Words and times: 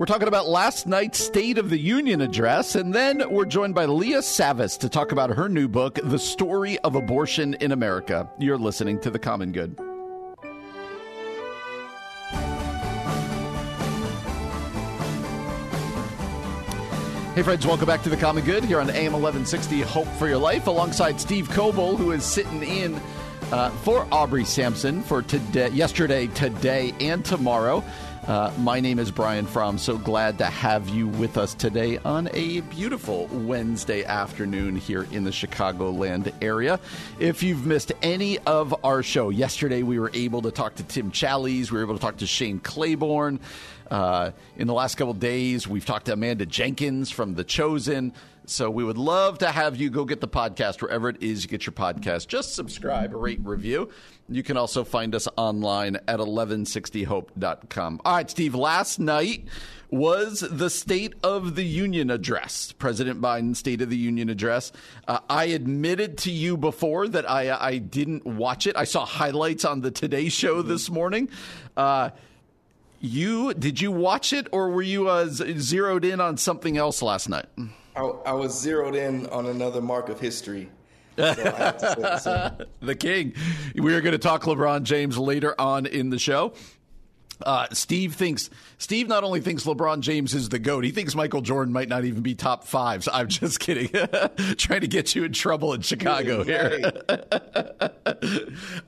We're 0.00 0.06
talking 0.06 0.28
about 0.28 0.48
last 0.48 0.86
night's 0.86 1.18
State 1.18 1.58
of 1.58 1.68
the 1.68 1.76
Union 1.76 2.22
address, 2.22 2.74
and 2.74 2.94
then 2.94 3.22
we're 3.30 3.44
joined 3.44 3.74
by 3.74 3.84
Leah 3.84 4.20
Savas 4.20 4.78
to 4.78 4.88
talk 4.88 5.12
about 5.12 5.28
her 5.28 5.46
new 5.46 5.68
book, 5.68 5.98
The 6.02 6.18
Story 6.18 6.78
of 6.78 6.94
Abortion 6.94 7.52
in 7.60 7.70
America. 7.70 8.26
You're 8.38 8.56
listening 8.56 8.98
to 9.00 9.10
The 9.10 9.18
Common 9.18 9.52
Good. 9.52 9.78
Hey, 17.34 17.42
friends, 17.42 17.66
welcome 17.66 17.84
back 17.84 18.02
to 18.04 18.08
The 18.08 18.16
Common 18.16 18.46
Good 18.46 18.64
here 18.64 18.80
on 18.80 18.88
AM 18.88 19.12
1160 19.12 19.82
Hope 19.82 20.08
for 20.18 20.28
Your 20.28 20.38
Life, 20.38 20.66
alongside 20.66 21.20
Steve 21.20 21.50
Coble, 21.50 21.98
who 21.98 22.12
is 22.12 22.24
sitting 22.24 22.62
in 22.62 22.98
uh, 23.52 23.68
for 23.82 24.06
Aubrey 24.10 24.46
Sampson 24.46 25.02
for 25.02 25.20
today, 25.20 25.68
yesterday, 25.68 26.28
today, 26.28 26.94
and 27.00 27.22
tomorrow. 27.22 27.84
Uh, 28.26 28.52
my 28.58 28.80
name 28.80 28.98
is 28.98 29.10
Brian 29.10 29.46
Fromm. 29.46 29.78
So 29.78 29.96
glad 29.96 30.38
to 30.38 30.44
have 30.44 30.88
you 30.90 31.08
with 31.08 31.38
us 31.38 31.54
today 31.54 31.96
on 31.98 32.28
a 32.34 32.60
beautiful 32.60 33.26
Wednesday 33.28 34.04
afternoon 34.04 34.76
here 34.76 35.06
in 35.10 35.24
the 35.24 35.30
Chicagoland 35.30 36.32
area. 36.42 36.78
If 37.18 37.42
you've 37.42 37.64
missed 37.64 37.92
any 38.02 38.38
of 38.40 38.74
our 38.84 39.02
show, 39.02 39.30
yesterday 39.30 39.82
we 39.82 39.98
were 39.98 40.10
able 40.12 40.42
to 40.42 40.50
talk 40.50 40.74
to 40.76 40.82
Tim 40.82 41.10
Challies, 41.10 41.70
we 41.70 41.78
were 41.78 41.84
able 41.84 41.94
to 41.94 42.00
talk 42.00 42.18
to 42.18 42.26
Shane 42.26 42.60
Claiborne. 42.60 43.40
Uh, 43.90 44.32
in 44.56 44.66
the 44.66 44.74
last 44.74 44.96
couple 44.96 45.14
days, 45.14 45.66
we've 45.66 45.86
talked 45.86 46.06
to 46.06 46.12
Amanda 46.12 46.46
Jenkins 46.46 47.10
from 47.10 47.34
The 47.34 47.42
Chosen. 47.42 48.12
So 48.50 48.68
we 48.68 48.82
would 48.82 48.98
love 48.98 49.38
to 49.38 49.48
have 49.48 49.76
you 49.76 49.90
go 49.90 50.04
get 50.04 50.20
the 50.20 50.26
podcast 50.26 50.82
wherever 50.82 51.08
it 51.08 51.22
is 51.22 51.44
you 51.44 51.48
get 51.48 51.66
your 51.66 51.72
podcast. 51.72 52.26
Just 52.26 52.56
subscribe, 52.56 53.14
rate, 53.14 53.38
review. 53.44 53.90
You 54.28 54.42
can 54.42 54.56
also 54.56 54.82
find 54.82 55.14
us 55.14 55.28
online 55.36 55.96
at 56.08 56.18
1160hope.com. 56.18 58.00
All 58.04 58.12
right, 58.12 58.28
Steve, 58.28 58.56
last 58.56 58.98
night 58.98 59.44
was 59.88 60.40
the 60.40 60.68
State 60.68 61.14
of 61.22 61.54
the 61.54 61.64
Union 61.64 62.10
address, 62.10 62.72
President 62.72 63.20
Biden's 63.20 63.60
State 63.60 63.82
of 63.82 63.88
the 63.88 63.96
Union 63.96 64.28
address. 64.28 64.72
Uh, 65.06 65.20
I 65.30 65.44
admitted 65.44 66.18
to 66.18 66.32
you 66.32 66.56
before 66.56 67.06
that 67.06 67.30
I, 67.30 67.56
I 67.56 67.78
didn't 67.78 68.26
watch 68.26 68.66
it. 68.66 68.74
I 68.76 68.82
saw 68.82 69.06
highlights 69.06 69.64
on 69.64 69.80
the 69.80 69.92
Today 69.92 70.28
Show 70.28 70.62
this 70.62 70.90
morning. 70.90 71.28
Uh, 71.76 72.10
you 73.00 73.54
did 73.54 73.80
you 73.80 73.92
watch 73.92 74.32
it 74.32 74.48
or 74.50 74.70
were 74.70 74.82
you 74.82 75.08
uh, 75.08 75.28
zeroed 75.28 76.04
in 76.04 76.20
on 76.20 76.36
something 76.36 76.76
else 76.76 77.00
last 77.00 77.28
night? 77.28 77.46
I, 77.96 78.00
I 78.00 78.32
was 78.32 78.58
zeroed 78.58 78.94
in 78.94 79.26
on 79.26 79.46
another 79.46 79.80
mark 79.80 80.08
of 80.08 80.20
history. 80.20 80.70
So 81.16 82.56
the 82.80 82.94
king. 82.94 83.34
We 83.74 83.94
are 83.94 84.00
going 84.00 84.12
to 84.12 84.18
talk 84.18 84.44
LeBron 84.44 84.84
James 84.84 85.18
later 85.18 85.54
on 85.60 85.84
in 85.84 86.08
the 86.08 86.18
show. 86.18 86.54
Uh, 87.44 87.66
Steve 87.72 88.14
thinks 88.14 88.50
Steve 88.78 89.08
not 89.08 89.24
only 89.24 89.40
thinks 89.40 89.64
LeBron 89.64 90.00
James 90.00 90.34
is 90.34 90.48
the 90.50 90.58
goat, 90.58 90.84
he 90.84 90.90
thinks 90.90 91.14
Michael 91.14 91.40
Jordan 91.40 91.72
might 91.72 91.88
not 91.88 92.04
even 92.04 92.22
be 92.22 92.34
top 92.34 92.64
five. 92.64 93.04
So 93.04 93.12
I'm 93.12 93.28
just 93.28 93.60
kidding, 93.60 93.88
trying 94.56 94.80
to 94.82 94.88
get 94.88 95.14
you 95.14 95.24
in 95.24 95.32
trouble 95.32 95.72
in 95.72 95.80
Chicago 95.82 96.42
here. 96.42 96.92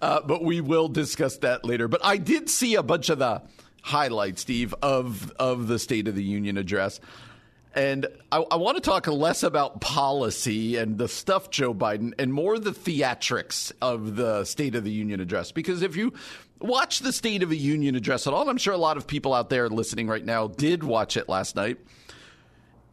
uh, 0.00 0.20
but 0.22 0.42
we 0.42 0.60
will 0.60 0.88
discuss 0.88 1.38
that 1.38 1.64
later. 1.64 1.88
But 1.88 2.04
I 2.04 2.16
did 2.18 2.48
see 2.50 2.74
a 2.74 2.82
bunch 2.82 3.08
of 3.08 3.18
the 3.18 3.42
highlights, 3.82 4.42
Steve, 4.42 4.74
of 4.82 5.32
of 5.32 5.66
the 5.66 5.78
State 5.78 6.08
of 6.08 6.14
the 6.14 6.24
Union 6.24 6.56
address. 6.56 7.00
And 7.74 8.06
I, 8.30 8.44
I, 8.50 8.56
want 8.56 8.76
to 8.76 8.82
talk 8.82 9.06
less 9.06 9.42
about 9.42 9.80
policy 9.80 10.76
and 10.76 10.98
the 10.98 11.08
stuff 11.08 11.48
Joe 11.48 11.72
Biden 11.72 12.12
and 12.18 12.32
more 12.32 12.58
the 12.58 12.72
theatrics 12.72 13.72
of 13.80 14.16
the 14.16 14.44
State 14.44 14.74
of 14.74 14.84
the 14.84 14.90
Union 14.90 15.20
address. 15.20 15.52
Because 15.52 15.80
if 15.80 15.96
you 15.96 16.12
watch 16.60 16.98
the 16.98 17.12
State 17.12 17.42
of 17.42 17.48
the 17.48 17.56
Union 17.56 17.94
address 17.94 18.26
at 18.26 18.34
all, 18.34 18.50
I'm 18.50 18.58
sure 18.58 18.74
a 18.74 18.78
lot 18.78 18.98
of 18.98 19.06
people 19.06 19.32
out 19.32 19.48
there 19.48 19.70
listening 19.70 20.06
right 20.06 20.24
now 20.24 20.48
did 20.48 20.84
watch 20.84 21.16
it 21.16 21.30
last 21.30 21.56
night. 21.56 21.78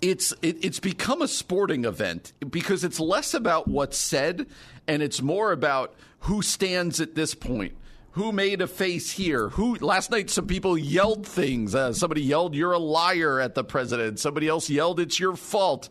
It's 0.01 0.33
it, 0.41 0.63
it's 0.63 0.79
become 0.79 1.21
a 1.21 1.27
sporting 1.27 1.83
event 1.83 2.31
because 2.49 2.85
it's 2.85 3.01
less 3.01 3.33
about 3.33 3.67
what's 3.67 3.97
said 3.97 4.47
and 4.87 5.03
it's 5.03 5.21
more 5.21 5.51
about 5.51 5.93
who 6.21 6.41
stands 6.41 7.01
at 7.01 7.15
this 7.15 7.35
point 7.35 7.73
who 8.11 8.31
made 8.31 8.61
a 8.61 8.67
face 8.67 9.11
here? 9.11 9.49
Who 9.49 9.75
last 9.75 10.11
night 10.11 10.29
some 10.29 10.47
people 10.47 10.77
yelled 10.77 11.25
things. 11.25 11.75
Uh, 11.75 11.93
somebody 11.93 12.21
yelled, 12.21 12.55
"You're 12.55 12.73
a 12.73 12.79
liar" 12.79 13.39
at 13.39 13.55
the 13.55 13.63
president. 13.63 14.19
Somebody 14.19 14.47
else 14.47 14.69
yelled, 14.69 14.99
"It's 14.99 15.19
your 15.19 15.35
fault." 15.35 15.89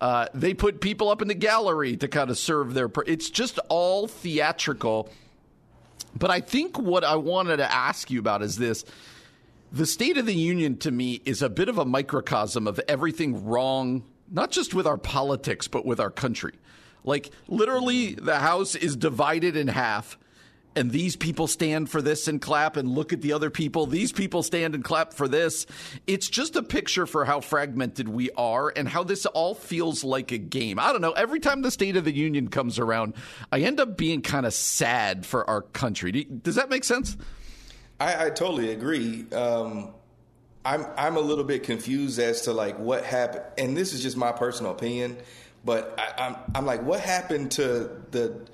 Uh, 0.00 0.26
they 0.32 0.54
put 0.54 0.80
people 0.80 1.08
up 1.08 1.20
in 1.22 1.28
the 1.28 1.34
gallery 1.34 1.96
to 1.96 2.08
kind 2.08 2.30
of 2.30 2.38
serve 2.38 2.74
their. 2.74 2.90
it's 3.06 3.30
just 3.30 3.58
all 3.68 4.06
theatrical. 4.06 5.08
But 6.16 6.30
I 6.30 6.40
think 6.40 6.78
what 6.78 7.04
I 7.04 7.16
wanted 7.16 7.58
to 7.58 7.72
ask 7.72 8.10
you 8.10 8.20
about 8.20 8.42
is 8.42 8.56
this. 8.56 8.84
The 9.70 9.86
State 9.86 10.16
of 10.16 10.24
the 10.24 10.34
Union 10.34 10.78
to 10.78 10.90
me 10.90 11.20
is 11.24 11.42
a 11.42 11.50
bit 11.50 11.68
of 11.68 11.76
a 11.76 11.84
microcosm 11.84 12.66
of 12.66 12.80
everything 12.88 13.44
wrong, 13.44 14.04
not 14.30 14.50
just 14.50 14.72
with 14.72 14.86
our 14.86 14.96
politics, 14.96 15.68
but 15.68 15.84
with 15.84 16.00
our 16.00 16.10
country. 16.10 16.54
Like, 17.04 17.30
literally, 17.48 18.14
the 18.14 18.38
House 18.38 18.74
is 18.74 18.96
divided 18.96 19.56
in 19.56 19.68
half 19.68 20.16
and 20.78 20.92
these 20.92 21.16
people 21.16 21.48
stand 21.48 21.90
for 21.90 22.00
this 22.00 22.28
and 22.28 22.40
clap 22.40 22.76
and 22.76 22.88
look 22.88 23.12
at 23.12 23.20
the 23.20 23.32
other 23.32 23.50
people. 23.50 23.86
These 23.86 24.12
people 24.12 24.44
stand 24.44 24.76
and 24.76 24.84
clap 24.84 25.12
for 25.12 25.26
this. 25.26 25.66
It's 26.06 26.28
just 26.28 26.54
a 26.54 26.62
picture 26.62 27.04
for 27.04 27.24
how 27.24 27.40
fragmented 27.40 28.08
we 28.08 28.30
are 28.36 28.72
and 28.74 28.88
how 28.88 29.02
this 29.02 29.26
all 29.26 29.56
feels 29.56 30.04
like 30.04 30.30
a 30.30 30.38
game. 30.38 30.78
I 30.78 30.92
don't 30.92 31.00
know. 31.00 31.10
Every 31.10 31.40
time 31.40 31.62
the 31.62 31.72
State 31.72 31.96
of 31.96 32.04
the 32.04 32.14
Union 32.14 32.46
comes 32.46 32.78
around, 32.78 33.14
I 33.50 33.58
end 33.60 33.80
up 33.80 33.96
being 33.96 34.22
kind 34.22 34.46
of 34.46 34.54
sad 34.54 35.26
for 35.26 35.48
our 35.50 35.62
country. 35.62 36.12
Does 36.12 36.54
that 36.54 36.70
make 36.70 36.84
sense? 36.84 37.16
I, 37.98 38.26
I 38.26 38.30
totally 38.30 38.70
agree. 38.70 39.26
Um, 39.32 39.92
I'm 40.64 40.86
I'm 40.96 41.16
a 41.16 41.20
little 41.20 41.44
bit 41.44 41.64
confused 41.64 42.20
as 42.20 42.42
to 42.42 42.52
like 42.52 42.78
what 42.78 43.04
happened, 43.04 43.44
and 43.58 43.76
this 43.76 43.92
is 43.92 44.02
just 44.02 44.16
my 44.16 44.30
personal 44.30 44.70
opinion. 44.70 45.16
But 45.64 45.98
I, 45.98 46.26
I'm 46.26 46.36
I'm 46.54 46.66
like, 46.66 46.82
what 46.82 47.00
happened 47.00 47.50
to 47.52 47.90
the 48.12 48.46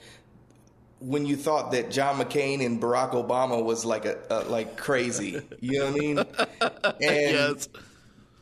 when 1.04 1.26
you 1.26 1.36
thought 1.36 1.72
that 1.72 1.90
John 1.90 2.16
McCain 2.16 2.64
and 2.64 2.80
Barack 2.80 3.12
Obama 3.12 3.62
was 3.62 3.84
like 3.84 4.06
a, 4.06 4.18
a 4.30 4.40
like 4.44 4.76
crazy, 4.76 5.40
you 5.60 5.78
know 5.78 5.90
what 5.90 5.94
I 5.94 5.98
mean? 5.98 6.18
And 6.84 7.32
yes. 7.32 7.68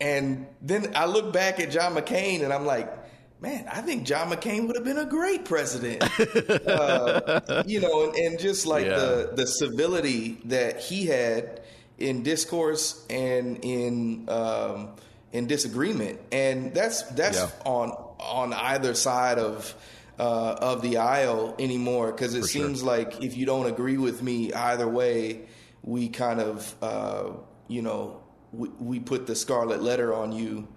and 0.01 0.47
then 0.61 0.93
I 0.95 1.07
look 1.07 1.33
back 1.33 1.59
at 1.61 1.71
John 1.71 1.95
McCain 1.95 2.43
and 2.43 2.53
I'm 2.53 2.67
like, 2.67 2.93
man, 3.41 3.67
I 3.71 3.81
think 3.81 4.05
John 4.05 4.31
McCain 4.31 4.67
would 4.67 4.77
have 4.77 4.85
been 4.85 4.99
a 4.99 5.07
great 5.07 5.45
president. 5.45 6.03
uh, 6.69 7.63
you 7.67 7.81
know, 7.81 8.05
and, 8.09 8.15
and 8.17 8.39
just 8.39 8.67
like 8.67 8.87
yeah. 8.87 8.99
the 8.99 9.31
the 9.35 9.47
civility 9.47 10.39
that 10.47 10.81
he 10.81 11.07
had 11.07 11.61
in 11.99 12.23
discourse 12.23 13.05
and 13.09 13.59
in 13.65 14.29
um, 14.29 14.91
in 15.33 15.47
disagreement, 15.47 16.21
and 16.31 16.75
that's 16.75 17.03
that's 17.03 17.39
yeah. 17.39 17.51
on 17.65 17.91
on 18.19 18.53
either 18.53 18.95
side 18.95 19.39
of 19.39 19.75
uh, 20.19 20.57
of 20.61 20.83
the 20.83 20.99
aisle 20.99 21.55
anymore 21.59 22.13
because 22.13 22.35
it 22.35 22.43
For 22.43 22.49
seems 22.49 22.81
sure. 22.81 22.89
like 22.89 23.23
if 23.23 23.37
you 23.37 23.47
don't 23.47 23.67
agree 23.67 23.97
with 23.97 24.23
me 24.23 24.53
either 24.53 24.89
way, 24.89 25.43
we 25.83 26.09
kind 26.09 26.41
of, 26.41 26.75
uh, 26.83 27.31
you 27.69 27.83
know, 27.83 28.23
we, 28.53 28.69
we, 28.79 29.01
put 29.01 29.27
the 29.27 29.35
scarlet 29.35 29.83
letter 29.83 30.15
on 30.15 30.33
you, 30.33 30.69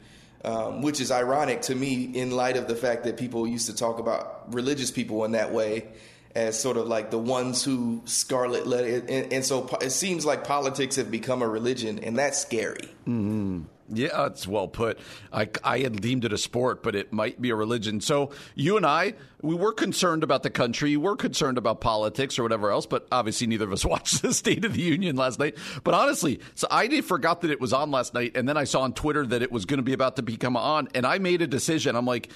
um, 0.44 0.82
which 0.82 1.02
is 1.02 1.12
ironic 1.12 1.62
to 1.64 1.76
me 1.76 2.04
in 2.04 2.32
light 2.32 2.58
of 2.58 2.68
the 2.68 2.76
fact 2.76 3.04
that 3.04 3.18
people 3.18 3.46
used 3.46 3.68
to 3.68 3.76
talk 3.76 4.00
about 4.00 4.54
religious 4.54 4.92
people 4.92 5.26
in 5.26 5.34
that 5.34 5.52
way 5.54 5.90
as 6.36 6.60
sort 6.60 6.76
of 6.78 6.88
like 6.88 7.12
the 7.12 7.18
ones 7.18 7.64
who 7.64 8.02
scarlet 8.06 8.68
letter. 8.68 9.04
And, 9.08 9.34
and 9.34 9.46
so 9.46 9.70
it 9.82 9.92
seems 9.92 10.26
like 10.26 10.44
politics 10.44 10.98
have 10.98 11.10
become 11.10 11.42
a 11.42 11.48
religion, 11.48 12.00
and 12.00 12.18
that's 12.18 12.40
scary. 12.40 12.90
Mm-hmm. 13.08 13.64
Yeah, 13.88 14.26
it's 14.26 14.48
well 14.48 14.68
put. 14.68 14.98
I, 15.32 15.48
I 15.64 15.80
had 15.80 16.02
deemed 16.02 16.26
it 16.26 16.34
a 16.34 16.40
sport, 16.40 16.82
but 16.82 16.96
it 16.96 17.14
might 17.14 17.40
be 17.40 17.52
a 17.52 17.56
religion. 17.56 18.02
So 18.02 18.32
you 18.56 18.78
and 18.78 18.86
I, 18.86 19.14
we 19.44 19.54
were 19.54 19.74
concerned 19.74 20.24
about 20.24 20.42
the 20.42 20.50
country. 20.50 20.92
We 20.92 20.98
were 20.98 21.16
concerned 21.16 21.60
about 21.60 21.82
politics 21.82 22.40
or 22.40 22.44
whatever 22.44 22.72
else, 22.72 22.88
but 22.88 23.08
obviously 23.12 23.46
neither 23.46 23.66
of 23.66 23.74
us 23.74 23.86
watched 23.86 24.24
the 24.24 24.34
State 24.34 24.66
of 24.66 24.74
the 24.74 24.82
Union 24.82 25.16
last 25.16 25.38
night. 25.38 25.58
But 25.84 25.94
honestly, 25.94 26.40
so 26.56 26.68
I 26.72 27.02
forgot 27.02 27.42
that 27.42 27.52
it 27.52 27.62
was 27.62 27.74
on 27.74 27.92
last 27.92 28.16
night, 28.16 28.36
and 28.36 28.50
then 28.50 28.58
I 28.58 28.64
saw 28.64 28.82
on 28.82 28.94
Twitter 28.94 29.26
that 29.28 29.44
it 29.44 29.52
was 29.52 29.66
going 29.66 29.78
to 29.78 29.84
be 29.84 29.94
about 29.94 30.16
to 30.16 30.24
become 30.24 30.58
on, 30.58 30.88
and 30.96 31.06
I 31.06 31.20
made 31.20 31.44
a 31.44 31.48
decision. 31.48 31.96
I'm 31.96 32.08
like, 32.08 32.32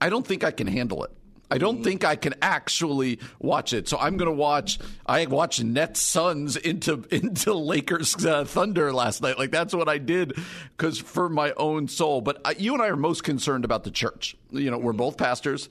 I 0.00 0.08
don't 0.08 0.26
think 0.26 0.44
I 0.44 0.52
can 0.52 0.68
handle 0.68 1.02
it. 1.04 1.10
I 1.52 1.58
don't 1.58 1.84
think 1.84 2.02
I 2.02 2.16
can 2.16 2.32
actually 2.40 3.18
watch 3.38 3.74
it. 3.74 3.86
So 3.86 3.98
I'm 3.98 4.16
going 4.16 4.30
to 4.30 4.34
watch. 4.34 4.78
I 5.04 5.26
watched 5.26 5.62
Nets 5.62 6.00
Suns 6.00 6.56
into 6.56 7.04
into 7.10 7.52
Lakers 7.52 8.24
uh, 8.24 8.46
Thunder 8.46 8.90
last 8.90 9.20
night. 9.20 9.38
Like 9.38 9.50
that's 9.50 9.74
what 9.74 9.86
I 9.86 9.98
did 9.98 10.38
because 10.74 10.98
for 10.98 11.28
my 11.28 11.52
own 11.58 11.88
soul. 11.88 12.22
But 12.22 12.40
uh, 12.46 12.54
you 12.56 12.72
and 12.72 12.82
I 12.82 12.86
are 12.86 12.96
most 12.96 13.22
concerned 13.22 13.66
about 13.66 13.84
the 13.84 13.90
church. 13.90 14.34
You 14.50 14.70
know, 14.70 14.78
we're 14.78 14.94
both 14.94 15.18
pastors. 15.18 15.68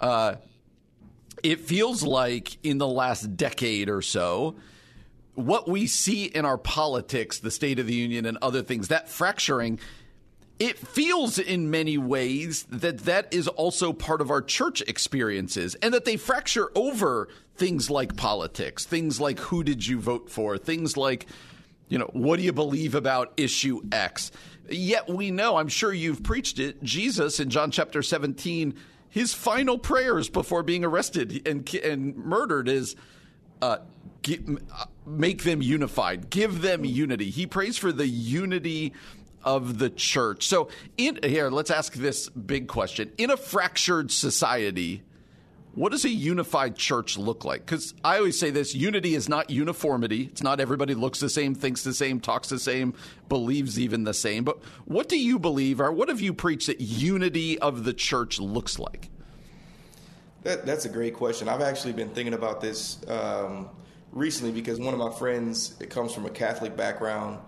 Uh, 0.00 0.36
it 1.42 1.58
feels 1.58 2.04
like 2.04 2.56
in 2.64 2.78
the 2.78 2.86
last 2.86 3.36
decade 3.36 3.88
or 3.88 4.02
so, 4.02 4.54
what 5.34 5.68
we 5.68 5.88
see 5.88 6.26
in 6.26 6.44
our 6.44 6.58
politics, 6.58 7.40
the 7.40 7.50
State 7.50 7.80
of 7.80 7.88
the 7.88 7.94
Union, 7.94 8.24
and 8.24 8.38
other 8.40 8.62
things, 8.62 8.86
that 8.88 9.08
fracturing 9.08 9.80
it 10.58 10.78
feels 10.78 11.38
in 11.38 11.70
many 11.70 11.98
ways 11.98 12.64
that 12.70 12.98
that 13.00 13.32
is 13.32 13.48
also 13.48 13.92
part 13.92 14.20
of 14.20 14.30
our 14.30 14.42
church 14.42 14.82
experiences 14.82 15.74
and 15.76 15.92
that 15.94 16.04
they 16.04 16.16
fracture 16.16 16.70
over 16.74 17.28
things 17.56 17.90
like 17.90 18.16
politics, 18.16 18.84
things 18.84 19.20
like 19.20 19.38
who 19.40 19.64
did 19.64 19.86
you 19.86 19.98
vote 19.98 20.30
for, 20.30 20.56
things 20.56 20.96
like, 20.96 21.26
you 21.88 21.98
know, 21.98 22.08
what 22.12 22.36
do 22.36 22.42
you 22.42 22.52
believe 22.52 22.94
about 22.94 23.32
issue 23.36 23.80
X? 23.90 24.30
Yet 24.68 25.08
we 25.08 25.30
know, 25.30 25.56
I'm 25.56 25.68
sure 25.68 25.92
you've 25.92 26.22
preached 26.22 26.58
it, 26.58 26.82
Jesus 26.82 27.40
in 27.40 27.50
John 27.50 27.70
chapter 27.70 28.02
17, 28.02 28.74
his 29.08 29.34
final 29.34 29.78
prayers 29.78 30.28
before 30.28 30.62
being 30.62 30.84
arrested 30.84 31.46
and, 31.46 31.72
and 31.74 32.16
murdered 32.16 32.68
is, 32.68 32.96
uh, 33.60 33.78
make 35.06 35.42
them 35.42 35.60
unified, 35.60 36.30
give 36.30 36.62
them 36.62 36.84
unity. 36.84 37.30
He 37.30 37.46
prays 37.46 37.76
for 37.76 37.92
the 37.92 38.06
unity 38.06 38.92
of 39.44 39.78
the 39.78 39.90
church. 39.90 40.46
So, 40.46 40.68
in 40.96 41.18
here, 41.22 41.50
let's 41.50 41.70
ask 41.70 41.94
this 41.94 42.28
big 42.28 42.68
question: 42.68 43.12
In 43.18 43.30
a 43.30 43.36
fractured 43.36 44.10
society, 44.10 45.02
what 45.74 45.92
does 45.92 46.04
a 46.04 46.10
unified 46.10 46.76
church 46.76 47.18
look 47.18 47.44
like? 47.44 47.66
Because 47.66 47.94
I 48.04 48.18
always 48.18 48.38
say 48.38 48.50
this: 48.50 48.74
unity 48.74 49.14
is 49.14 49.28
not 49.28 49.50
uniformity. 49.50 50.28
It's 50.30 50.42
not 50.42 50.60
everybody 50.60 50.94
looks 50.94 51.20
the 51.20 51.28
same, 51.28 51.54
thinks 51.54 51.82
the 51.82 51.94
same, 51.94 52.20
talks 52.20 52.48
the 52.48 52.58
same, 52.58 52.94
believes 53.28 53.78
even 53.78 54.04
the 54.04 54.14
same. 54.14 54.44
But 54.44 54.62
what 54.84 55.08
do 55.08 55.18
you 55.18 55.38
believe, 55.38 55.80
or 55.80 55.90
what 55.92 56.08
have 56.08 56.20
you 56.20 56.32
preached 56.32 56.68
that 56.68 56.80
unity 56.80 57.58
of 57.58 57.84
the 57.84 57.92
church 57.92 58.38
looks 58.38 58.78
like? 58.78 59.10
That, 60.44 60.66
that's 60.66 60.84
a 60.84 60.90
great 60.90 61.14
question. 61.14 61.48
I've 61.48 61.62
actually 61.62 61.94
been 61.94 62.10
thinking 62.10 62.34
about 62.34 62.60
this 62.60 62.98
um, 63.08 63.70
recently 64.12 64.52
because 64.52 64.78
one 64.78 64.92
of 64.92 65.00
my 65.00 65.10
friends 65.10 65.74
it 65.80 65.90
comes 65.90 66.12
from 66.12 66.26
a 66.26 66.30
Catholic 66.30 66.76
background 66.76 67.40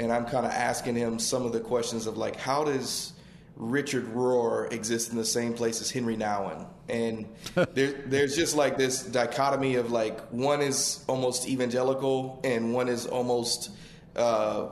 and 0.00 0.10
I'm 0.10 0.24
kind 0.24 0.46
of 0.46 0.52
asking 0.52 0.96
him 0.96 1.18
some 1.18 1.44
of 1.44 1.52
the 1.52 1.60
questions 1.60 2.06
of 2.06 2.16
like, 2.16 2.36
how 2.36 2.64
does 2.64 3.12
Richard 3.54 4.06
Rohr 4.14 4.72
exist 4.72 5.10
in 5.10 5.18
the 5.18 5.24
same 5.26 5.52
place 5.52 5.82
as 5.82 5.90
Henri 5.90 6.16
Nouwen? 6.16 6.66
And 6.88 7.26
there, 7.74 7.92
there's 8.06 8.34
just 8.34 8.56
like 8.56 8.78
this 8.78 9.02
dichotomy 9.02 9.74
of 9.74 9.92
like 9.92 10.18
one 10.30 10.62
is 10.62 11.04
almost 11.06 11.46
evangelical 11.46 12.40
and 12.42 12.72
one 12.72 12.88
is 12.88 13.06
almost 13.06 13.72
uh, 14.16 14.68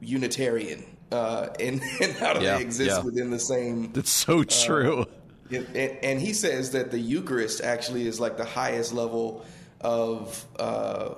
Unitarian. 0.00 0.84
Uh, 1.10 1.48
and, 1.58 1.82
and 2.00 2.12
how 2.12 2.32
do 2.32 2.44
yeah, 2.44 2.56
they 2.56 2.62
exist 2.62 2.98
yeah. 2.98 3.02
within 3.02 3.30
the 3.30 3.40
same? 3.40 3.92
That's 3.92 4.10
so 4.10 4.42
uh, 4.42 4.44
true. 4.44 5.00
Uh, 5.00 5.56
and, 5.74 5.98
and, 6.04 6.20
he 6.20 6.32
says 6.32 6.70
that 6.72 6.92
the 6.92 6.98
Eucharist 6.98 7.60
actually 7.62 8.06
is 8.06 8.20
like 8.20 8.36
the 8.36 8.44
highest 8.44 8.92
level 8.92 9.44
of 9.80 10.44
uh, 10.58 11.14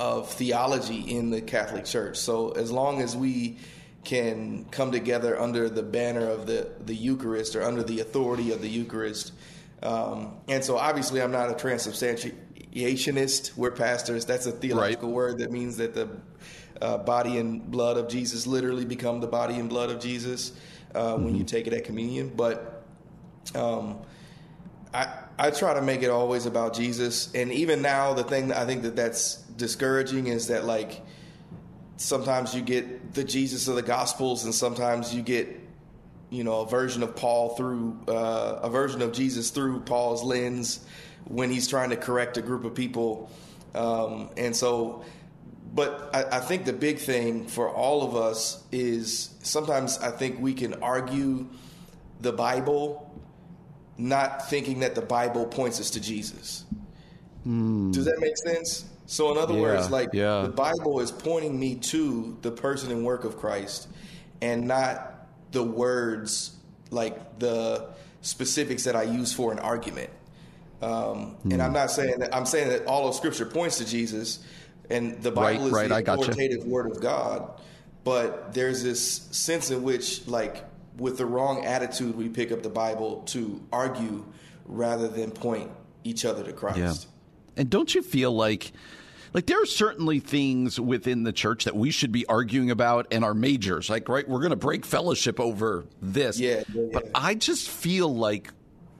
of 0.00 0.32
theology 0.32 1.00
in 1.00 1.28
the 1.28 1.42
Catholic 1.42 1.84
Church. 1.84 2.16
So 2.16 2.52
as 2.52 2.72
long 2.72 3.02
as 3.02 3.14
we 3.14 3.58
can 4.02 4.64
come 4.70 4.90
together 4.90 5.38
under 5.38 5.68
the 5.68 5.82
banner 5.82 6.26
of 6.26 6.46
the, 6.46 6.70
the 6.86 6.94
Eucharist 6.94 7.54
or 7.54 7.62
under 7.62 7.82
the 7.82 8.00
authority 8.00 8.50
of 8.50 8.62
the 8.62 8.68
Eucharist. 8.68 9.32
Um, 9.82 10.38
and 10.48 10.64
so 10.64 10.78
obviously 10.78 11.20
I'm 11.20 11.32
not 11.32 11.50
a 11.50 11.52
transubstantiationist. 11.52 13.58
We're 13.58 13.72
pastors. 13.72 14.24
That's 14.24 14.46
a 14.46 14.52
theological 14.52 15.10
right. 15.10 15.14
word 15.14 15.38
that 15.40 15.52
means 15.52 15.76
that 15.76 15.94
the 15.94 16.08
uh, 16.80 16.96
body 16.96 17.36
and 17.36 17.70
blood 17.70 17.98
of 17.98 18.08
Jesus 18.08 18.46
literally 18.46 18.86
become 18.86 19.20
the 19.20 19.26
body 19.26 19.56
and 19.56 19.68
blood 19.68 19.90
of 19.90 20.00
Jesus 20.00 20.52
uh, 20.94 21.12
mm-hmm. 21.12 21.24
when 21.26 21.34
you 21.34 21.44
take 21.44 21.66
it 21.66 21.74
at 21.74 21.84
communion. 21.84 22.32
But 22.34 22.86
um, 23.54 23.98
I, 24.94 25.12
I 25.38 25.50
try 25.50 25.74
to 25.74 25.82
make 25.82 26.02
it 26.02 26.10
always 26.10 26.46
about 26.46 26.74
Jesus. 26.74 27.32
And 27.34 27.52
even 27.52 27.82
now, 27.82 28.14
the 28.14 28.24
thing 28.24 28.48
that 28.48 28.56
I 28.56 28.66
think 28.66 28.82
that 28.82 28.96
that's 28.96 29.44
discouraging 29.60 30.26
is 30.26 30.48
that 30.48 30.64
like 30.64 31.00
sometimes 31.96 32.54
you 32.54 32.62
get 32.62 33.14
the 33.14 33.22
Jesus 33.22 33.68
of 33.68 33.76
the 33.76 33.82
Gospels, 33.82 34.44
and 34.44 34.52
sometimes 34.52 35.14
you 35.14 35.22
get 35.22 35.48
you 36.30 36.42
know 36.42 36.62
a 36.62 36.66
version 36.66 37.04
of 37.04 37.14
Paul 37.14 37.50
through 37.50 38.00
uh, 38.08 38.60
a 38.62 38.70
version 38.70 39.02
of 39.02 39.12
Jesus 39.12 39.50
through 39.50 39.80
Paul's 39.80 40.24
lens 40.24 40.84
when 41.26 41.50
he's 41.50 41.68
trying 41.68 41.90
to 41.90 41.96
correct 41.96 42.36
a 42.38 42.42
group 42.42 42.64
of 42.64 42.74
people, 42.74 43.30
um, 43.76 44.30
and 44.36 44.56
so. 44.56 45.04
But 45.72 46.10
I, 46.12 46.38
I 46.38 46.40
think 46.40 46.64
the 46.64 46.72
big 46.72 46.98
thing 46.98 47.46
for 47.46 47.70
all 47.70 48.02
of 48.02 48.16
us 48.16 48.64
is 48.72 49.36
sometimes 49.42 49.98
I 49.98 50.10
think 50.10 50.40
we 50.40 50.52
can 50.52 50.74
argue 50.82 51.46
the 52.20 52.32
Bible, 52.32 53.08
not 53.96 54.50
thinking 54.50 54.80
that 54.80 54.96
the 54.96 55.02
Bible 55.02 55.46
points 55.46 55.78
us 55.78 55.90
to 55.90 56.00
Jesus. 56.00 56.64
Mm. 57.46 57.92
Does 57.92 58.04
that 58.04 58.18
make 58.18 58.36
sense? 58.36 58.84
So, 59.10 59.32
in 59.32 59.38
other 59.38 59.54
yeah, 59.54 59.60
words, 59.60 59.90
like 59.90 60.10
yeah. 60.12 60.42
the 60.42 60.50
Bible 60.50 61.00
is 61.00 61.10
pointing 61.10 61.58
me 61.58 61.74
to 61.74 62.38
the 62.42 62.52
person 62.52 62.92
and 62.92 63.04
work 63.04 63.24
of 63.24 63.38
Christ 63.38 63.88
and 64.40 64.68
not 64.68 65.26
the 65.50 65.64
words, 65.64 66.56
like 66.92 67.40
the 67.40 67.88
specifics 68.20 68.84
that 68.84 68.94
I 68.94 69.02
use 69.02 69.32
for 69.32 69.50
an 69.50 69.58
argument. 69.58 70.10
Um, 70.80 71.34
mm. 71.44 71.52
And 71.52 71.60
I'm 71.60 71.72
not 71.72 71.90
saying 71.90 72.20
that, 72.20 72.32
I'm 72.32 72.46
saying 72.46 72.68
that 72.68 72.86
all 72.86 73.08
of 73.08 73.16
Scripture 73.16 73.46
points 73.46 73.78
to 73.78 73.84
Jesus 73.84 74.44
and 74.90 75.20
the 75.20 75.32
Bible 75.32 75.70
right, 75.70 75.84
is 75.84 75.90
right, 75.90 76.04
the 76.04 76.12
authoritative 76.12 76.64
Word 76.64 76.88
of 76.88 77.00
God. 77.00 77.60
But 78.04 78.54
there's 78.54 78.84
this 78.84 79.02
sense 79.32 79.72
in 79.72 79.82
which, 79.82 80.28
like, 80.28 80.64
with 80.98 81.18
the 81.18 81.26
wrong 81.26 81.64
attitude, 81.64 82.14
we 82.14 82.28
pick 82.28 82.52
up 82.52 82.62
the 82.62 82.70
Bible 82.70 83.22
to 83.26 83.60
argue 83.72 84.24
rather 84.66 85.08
than 85.08 85.32
point 85.32 85.68
each 86.04 86.24
other 86.24 86.44
to 86.44 86.52
Christ. 86.52 86.78
Yeah. 86.78 86.94
And 87.56 87.68
don't 87.68 87.92
you 87.92 88.02
feel 88.02 88.30
like 88.30 88.72
like 89.32 89.46
there 89.46 89.62
are 89.62 89.66
certainly 89.66 90.20
things 90.20 90.80
within 90.80 91.22
the 91.22 91.32
church 91.32 91.64
that 91.64 91.76
we 91.76 91.90
should 91.90 92.12
be 92.12 92.26
arguing 92.26 92.70
about 92.70 93.06
and 93.10 93.24
our 93.24 93.34
majors. 93.34 93.88
Like, 93.88 94.08
right, 94.08 94.28
we're 94.28 94.40
going 94.40 94.50
to 94.50 94.56
break 94.56 94.84
fellowship 94.84 95.38
over 95.38 95.84
this. 96.02 96.38
Yeah, 96.38 96.62
yeah, 96.74 96.86
But 96.92 97.10
I 97.14 97.34
just 97.34 97.68
feel 97.68 98.14
like 98.14 98.52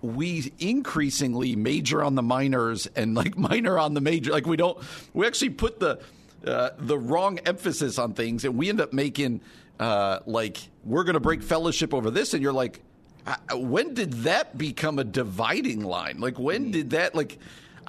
we 0.03 0.53
increasingly 0.59 1.57
major 1.57 2.03
on 2.03 2.15
the 2.15 2.23
minors 2.23 2.87
and 2.97 3.15
like 3.15 3.37
minor 3.39 3.79
on 3.79 3.95
the 3.95 4.01
major. 4.01 4.33
Like 4.33 4.47
we 4.47 4.57
don't, 4.57 4.79
we 5.15 5.27
actually 5.27 5.51
put 5.51 5.81
the 5.81 6.01
uh, 6.47 6.71
the 6.79 6.99
wrong 6.99 7.39
emphasis 7.41 7.99
on 7.99 8.15
things, 8.15 8.45
and 8.45 8.57
we 8.57 8.69
end 8.69 8.81
up 8.81 8.93
making 8.93 9.41
uh, 9.79 10.21
like 10.27 10.59
we're 10.85 11.05
going 11.05 11.15
to 11.15 11.21
break 11.21 11.43
fellowship 11.43 11.93
over 11.93 12.11
this, 12.11 12.35
and 12.35 12.43
you're 12.43 12.53
like, 12.53 12.81
when 13.53 13.95
did 13.95 14.13
that 14.13 14.57
become 14.57 14.99
a 14.99 15.05
dividing 15.05 15.85
line? 15.85 16.21
Like 16.21 16.39
when 16.39 16.67
mm. 16.67 16.73
did 16.73 16.91
that 16.91 17.15
like? 17.15 17.39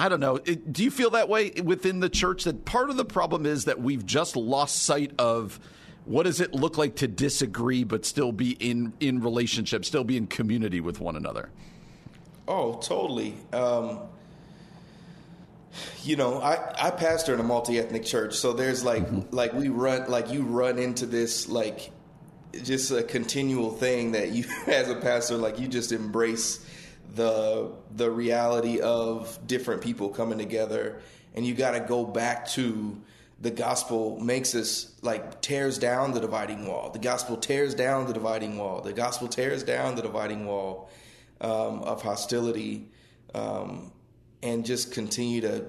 I 0.01 0.09
don't 0.09 0.19
know. 0.19 0.39
Do 0.39 0.83
you 0.83 0.89
feel 0.89 1.11
that 1.11 1.29
way 1.29 1.51
within 1.63 1.99
the 1.99 2.09
church 2.09 2.45
that 2.45 2.65
part 2.65 2.89
of 2.89 2.97
the 2.97 3.05
problem 3.05 3.45
is 3.45 3.65
that 3.65 3.79
we've 3.79 4.03
just 4.03 4.35
lost 4.35 4.81
sight 4.81 5.11
of 5.19 5.59
what 6.05 6.23
does 6.23 6.41
it 6.41 6.55
look 6.55 6.75
like 6.75 6.95
to 6.95 7.07
disagree 7.07 7.83
but 7.83 8.03
still 8.03 8.31
be 8.31 8.53
in 8.53 8.93
in 8.99 9.21
relationship, 9.21 9.85
still 9.85 10.03
be 10.03 10.17
in 10.17 10.25
community 10.25 10.81
with 10.81 10.99
one 10.99 11.15
another? 11.15 11.51
Oh, 12.47 12.79
totally. 12.79 13.35
Um, 13.53 13.99
you 16.01 16.15
know, 16.15 16.41
I, 16.41 16.87
I 16.87 16.89
pastor 16.89 17.35
in 17.35 17.39
a 17.39 17.43
multi 17.43 17.77
ethnic 17.77 18.03
church, 18.03 18.33
so 18.33 18.53
there's 18.53 18.83
like 18.83 19.05
mm-hmm. 19.05 19.35
like 19.35 19.53
we 19.53 19.69
run 19.69 20.09
like 20.09 20.31
you 20.31 20.41
run 20.41 20.79
into 20.79 21.05
this 21.05 21.47
like 21.47 21.91
just 22.63 22.89
a 22.89 23.03
continual 23.03 23.69
thing 23.69 24.13
that 24.13 24.31
you 24.31 24.45
as 24.65 24.89
a 24.89 24.95
pastor 24.95 25.37
like 25.37 25.59
you 25.59 25.67
just 25.67 25.91
embrace 25.91 26.65
the 27.15 27.71
the 27.95 28.09
reality 28.09 28.79
of 28.79 29.39
different 29.45 29.81
people 29.81 30.09
coming 30.09 30.37
together. 30.37 31.01
And 31.33 31.45
you 31.45 31.53
got 31.53 31.71
to 31.71 31.79
go 31.79 32.03
back 32.05 32.47
to 32.49 33.01
the 33.39 33.51
gospel 33.51 34.19
makes 34.19 34.53
us 34.53 34.93
like 35.01 35.41
tears 35.41 35.79
down 35.79 36.13
the 36.13 36.19
dividing 36.19 36.67
wall. 36.67 36.91
The 36.91 36.99
gospel 36.99 37.37
tears 37.37 37.73
down 37.73 38.05
the 38.05 38.13
dividing 38.13 38.57
wall. 38.57 38.81
The 38.81 38.93
gospel 38.93 39.27
tears 39.27 39.63
down 39.63 39.95
the 39.95 40.03
dividing 40.03 40.45
wall 40.45 40.89
um, 41.39 41.81
of 41.83 42.01
hostility 42.01 42.89
um, 43.33 43.91
and 44.43 44.65
just 44.65 44.91
continue 44.93 45.41
to 45.41 45.65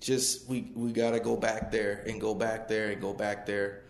just 0.00 0.48
we 0.48 0.70
we 0.74 0.92
got 0.92 1.12
to 1.12 1.20
go 1.20 1.36
back 1.36 1.70
there 1.70 2.04
and 2.06 2.20
go 2.20 2.34
back 2.34 2.68
there 2.68 2.90
and 2.90 3.00
go 3.00 3.14
back 3.14 3.46
there. 3.46 3.82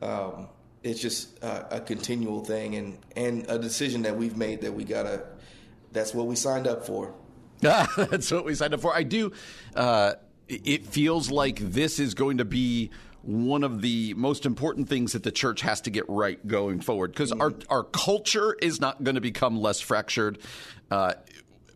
Um, 0.00 0.48
it's 0.82 1.00
just 1.00 1.38
a, 1.42 1.76
a 1.76 1.80
continual 1.80 2.44
thing 2.44 2.74
and 2.74 2.98
and 3.14 3.46
a 3.48 3.58
decision 3.58 4.02
that 4.02 4.16
we've 4.16 4.36
made 4.36 4.62
that 4.62 4.74
we 4.74 4.84
got 4.84 5.04
to 5.04 5.24
that's 5.92 6.14
what 6.14 6.26
we 6.26 6.36
signed 6.36 6.66
up 6.66 6.86
for. 6.86 7.14
that's 7.60 8.30
what 8.30 8.44
we 8.44 8.54
signed 8.54 8.74
up 8.74 8.80
for. 8.80 8.94
I 8.94 9.02
do. 9.02 9.32
Uh, 9.74 10.14
it 10.48 10.86
feels 10.86 11.30
like 11.30 11.58
this 11.58 11.98
is 11.98 12.14
going 12.14 12.38
to 12.38 12.44
be 12.44 12.90
one 13.22 13.62
of 13.62 13.82
the 13.82 14.14
most 14.14 14.44
important 14.44 14.88
things 14.88 15.12
that 15.12 15.22
the 15.22 15.30
church 15.30 15.60
has 15.60 15.80
to 15.82 15.90
get 15.90 16.04
right 16.08 16.44
going 16.46 16.80
forward 16.80 17.12
because 17.12 17.30
mm-hmm. 17.30 17.40
our 17.40 17.52
our 17.78 17.84
culture 17.84 18.54
is 18.60 18.80
not 18.80 19.04
going 19.04 19.14
to 19.14 19.20
become 19.20 19.60
less 19.60 19.80
fractured. 19.80 20.38
Uh, 20.90 21.14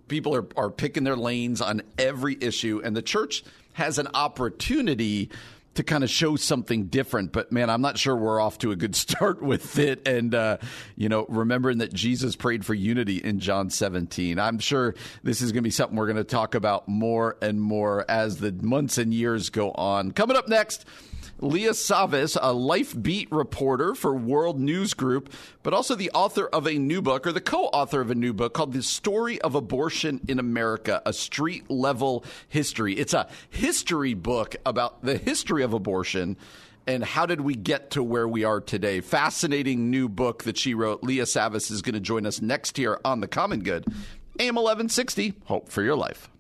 people 0.09 0.35
are, 0.35 0.47
are 0.57 0.71
picking 0.71 1.05
their 1.05 1.17
lanes 1.17 1.61
on 1.61 1.83
every 1.99 2.37
issue, 2.41 2.81
and 2.85 2.97
the 2.97 3.03
church 3.03 3.45
has 3.75 3.99
an 3.99 4.09
opportunity 4.15 5.31
to 5.77 5.85
kind 5.85 6.05
of 6.05 6.11
show 6.11 6.37
something 6.37 6.87
different. 6.87 7.33
But 7.33 7.53
man, 7.53 7.71
I'm 7.71 7.81
not 7.81 7.99
sure 7.99 8.17
we're 8.17 8.41
off 8.41 8.59
to 8.59 8.73
a 8.73 8.77
good 8.77 8.97
start 8.97 9.43
with 9.43 9.79
it. 9.79 10.07
And, 10.07 10.35
uh, 10.35 10.59
you 10.97 11.09
know, 11.09 11.27
remembering 11.29 11.79
that 11.79 11.93
Jesus 11.93 12.37
prayed 12.37 12.65
for 12.65 12.75
unity 12.75 13.19
in 13.19 13.41
John 13.41 13.71
17. 13.71 14.39
I'm 14.39 14.59
sure 14.59 14.95
this 15.23 15.41
is 15.41 15.53
going 15.53 15.63
to 15.63 15.67
be 15.67 15.71
something 15.71 15.97
we're 15.97 16.07
going 16.07 16.17
to 16.17 16.25
talk 16.25 16.55
about 16.55 16.89
more 16.89 17.37
and 17.41 17.61
more 17.61 18.05
as 18.11 18.39
the 18.39 18.53
months 18.53 18.99
and 18.99 19.13
years 19.13 19.51
go 19.51 19.71
on. 19.73 20.13
Coming 20.13 20.37
up 20.37 20.49
next, 20.49 20.85
Leah 21.39 21.73
Savas, 21.73 22.39
a 22.41 22.53
life 22.53 23.01
beat 23.01 23.31
reporter 23.31 23.95
for 23.95 24.15
World 24.15 24.59
News 24.59 24.95
Group, 24.95 25.33
but 25.63 25.75
also 25.75 25.95
the 25.95 26.11
author 26.13 26.47
of 26.47 26.67
a 26.67 26.79
new 26.79 27.03
book, 27.03 27.27
or 27.27 27.33
the 27.33 27.41
co 27.43 27.65
author 27.67 28.01
of 28.01 28.11
a 28.11 28.15
new 28.15 28.33
book 28.33 28.55
called 28.55 28.73
The 28.73 28.83
Story 28.83 29.41
of 29.43 29.55
Abortion 29.55 30.21
in 30.29 30.39
America, 30.39 31.03
a 31.05 31.13
street 31.13 31.71
level 31.71 32.25
history. 32.49 32.95
It's 32.95 33.13
a 33.13 33.29
history 33.51 34.15
book 34.15 34.57
about 34.65 35.03
the 35.03 35.19
history 35.19 35.63
of 35.63 35.75
abortion 35.75 36.37
and 36.87 37.05
how 37.05 37.27
did 37.27 37.41
we 37.41 37.55
get 37.55 37.91
to 37.91 38.03
where 38.03 38.29
we 38.29 38.45
are 38.45 38.61
today? 38.61 39.01
Fascinating 39.01 39.91
new 39.91 40.09
book 40.09 40.45
that 40.45 40.57
she 40.57 40.73
wrote. 40.73 41.03
Leah 41.03 41.25
Savas 41.25 41.71
is 41.71 41.83
going 41.83 41.95
to 41.95 42.01
join 42.01 42.25
us 42.25 42.41
next 42.41 42.77
here 42.77 43.01
on 43.05 43.21
The 43.21 43.29
Common 43.29 43.61
Good. 43.61 43.85
AM 44.39 44.55
1160, 44.55 45.35
Hope 45.47 45.69
for 45.69 45.83
Your 45.83 45.97
Life. 45.97 46.31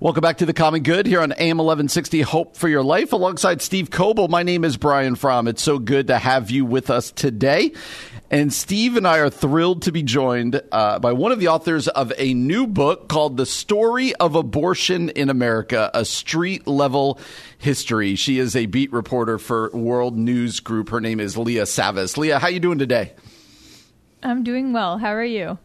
Welcome 0.00 0.22
back 0.22 0.38
to 0.38 0.46
the 0.46 0.52
Common 0.52 0.82
Good 0.82 1.06
here 1.06 1.20
on 1.20 1.30
AM 1.30 1.58
1160 1.58 2.22
Hope 2.22 2.56
for 2.56 2.68
Your 2.68 2.82
Life 2.82 3.12
alongside 3.12 3.62
Steve 3.62 3.90
Coble. 3.90 4.26
My 4.26 4.42
name 4.42 4.64
is 4.64 4.76
Brian 4.76 5.14
Fromm. 5.14 5.46
It's 5.46 5.62
so 5.62 5.78
good 5.78 6.08
to 6.08 6.18
have 6.18 6.50
you 6.50 6.64
with 6.64 6.90
us 6.90 7.12
today. 7.12 7.72
And 8.28 8.52
Steve 8.52 8.96
and 8.96 9.06
I 9.06 9.18
are 9.18 9.30
thrilled 9.30 9.82
to 9.82 9.92
be 9.92 10.02
joined 10.02 10.60
uh, 10.72 10.98
by 10.98 11.12
one 11.12 11.30
of 11.30 11.38
the 11.38 11.46
authors 11.46 11.86
of 11.86 12.12
a 12.18 12.34
new 12.34 12.66
book 12.66 13.08
called 13.08 13.36
The 13.36 13.46
Story 13.46 14.12
of 14.16 14.34
Abortion 14.34 15.10
in 15.10 15.30
America, 15.30 15.92
a 15.94 16.04
street 16.04 16.66
level 16.66 17.20
history. 17.56 18.16
She 18.16 18.40
is 18.40 18.56
a 18.56 18.66
beat 18.66 18.92
reporter 18.92 19.38
for 19.38 19.70
World 19.70 20.18
News 20.18 20.58
Group. 20.58 20.88
Her 20.88 21.00
name 21.00 21.20
is 21.20 21.38
Leah 21.38 21.62
Savas. 21.62 22.16
Leah, 22.16 22.40
how 22.40 22.48
are 22.48 22.50
you 22.50 22.60
doing 22.60 22.78
today? 22.78 23.12
I'm 24.24 24.42
doing 24.42 24.72
well. 24.72 24.98
How 24.98 25.14
are 25.14 25.24
you? 25.24 25.56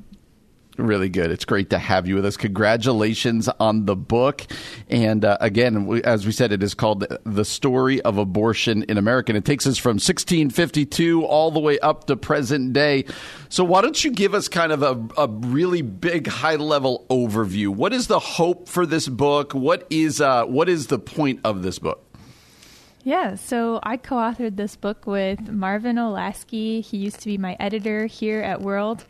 Really 0.80 1.10
good. 1.10 1.30
It's 1.30 1.44
great 1.44 1.72
to 1.72 1.78
have 1.78 2.08
you 2.08 2.16
with 2.16 2.26
us. 2.26 2.38
Congratulations 2.38 3.50
on 3.60 3.86
the 3.86 3.98
book. 3.98 4.48
And 4.88 5.26
uh, 5.26 5.38
again, 5.42 5.86
we, 5.86 6.02
as 6.04 6.26
we 6.26 6.32
said, 6.32 6.54
it 6.54 6.64
is 6.64 6.74
called 6.74 7.06
The 7.26 7.44
Story 7.44 8.02
of 8.04 8.18
Abortion 8.18 8.84
in 8.84 8.98
America. 8.98 9.32
And 9.32 9.38
it 9.38 9.44
takes 9.44 9.68
us 9.68 9.78
from 9.78 9.96
1652 9.96 11.26
all 11.26 11.52
the 11.52 11.60
way 11.60 11.80
up 11.80 12.08
to 12.08 12.16
present 12.16 12.72
day. 12.72 13.04
So, 13.50 13.66
why 13.66 13.82
don't 13.82 14.02
you 14.02 14.12
give 14.12 14.34
us 14.34 14.48
kind 14.48 14.72
of 14.72 14.82
a, 14.82 15.22
a 15.22 15.28
really 15.28 15.82
big, 15.82 16.28
high 16.28 16.56
level 16.56 17.06
overview? 17.10 17.68
What 17.68 17.92
is 17.92 18.08
the 18.08 18.20
hope 18.20 18.70
for 18.70 18.86
this 18.86 19.10
book? 19.10 19.54
What 19.54 19.86
is, 19.90 20.22
uh, 20.22 20.46
what 20.46 20.70
is 20.70 20.88
the 20.88 21.00
point 21.00 21.42
of 21.44 21.62
this 21.62 21.78
book? 21.78 22.06
Yeah, 23.04 23.36
so 23.36 23.82
I 23.84 23.98
co 23.98 24.16
authored 24.16 24.56
this 24.56 24.78
book 24.78 25.06
with 25.06 25.50
Marvin 25.50 25.98
Olasky. 25.98 26.86
He 26.86 26.96
used 26.98 27.20
to 27.20 27.26
be 27.26 27.38
my 27.38 27.58
editor 27.60 28.06
here 28.06 28.42
at 28.42 28.62
World. 28.62 29.04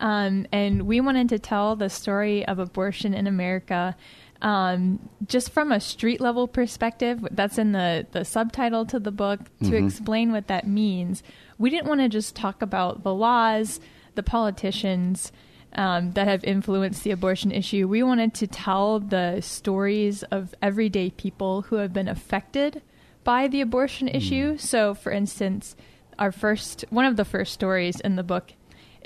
Um, 0.00 0.46
and 0.52 0.82
we 0.82 1.00
wanted 1.00 1.28
to 1.30 1.38
tell 1.38 1.76
the 1.76 1.88
story 1.88 2.46
of 2.46 2.58
abortion 2.58 3.14
in 3.14 3.26
America 3.26 3.96
um, 4.42 5.08
just 5.26 5.50
from 5.50 5.72
a 5.72 5.80
street 5.80 6.20
level 6.20 6.46
perspective. 6.46 7.26
That's 7.30 7.58
in 7.58 7.72
the, 7.72 8.06
the 8.12 8.24
subtitle 8.24 8.84
to 8.86 8.98
the 8.98 9.10
book 9.10 9.40
to 9.60 9.70
mm-hmm. 9.70 9.86
explain 9.86 10.32
what 10.32 10.48
that 10.48 10.66
means. 10.66 11.22
We 11.58 11.70
didn't 11.70 11.88
want 11.88 12.00
to 12.00 12.08
just 12.08 12.36
talk 12.36 12.62
about 12.62 13.02
the 13.02 13.14
laws, 13.14 13.80
the 14.14 14.22
politicians. 14.22 15.32
Um, 15.72 16.12
that 16.12 16.26
have 16.26 16.42
influenced 16.42 17.04
the 17.04 17.10
abortion 17.10 17.52
issue. 17.52 17.86
We 17.86 18.02
wanted 18.02 18.32
to 18.34 18.46
tell 18.46 18.98
the 18.98 19.42
stories 19.42 20.22
of 20.22 20.54
everyday 20.62 21.10
people 21.10 21.62
who 21.62 21.76
have 21.76 21.92
been 21.92 22.08
affected 22.08 22.80
by 23.24 23.46
the 23.46 23.60
abortion 23.60 24.08
mm. 24.08 24.14
issue. 24.14 24.56
So, 24.56 24.94
for 24.94 25.12
instance, 25.12 25.76
our 26.18 26.32
first 26.32 26.86
one 26.88 27.04
of 27.04 27.16
the 27.16 27.26
first 27.26 27.52
stories 27.52 28.00
in 28.00 28.16
the 28.16 28.22
book 28.22 28.52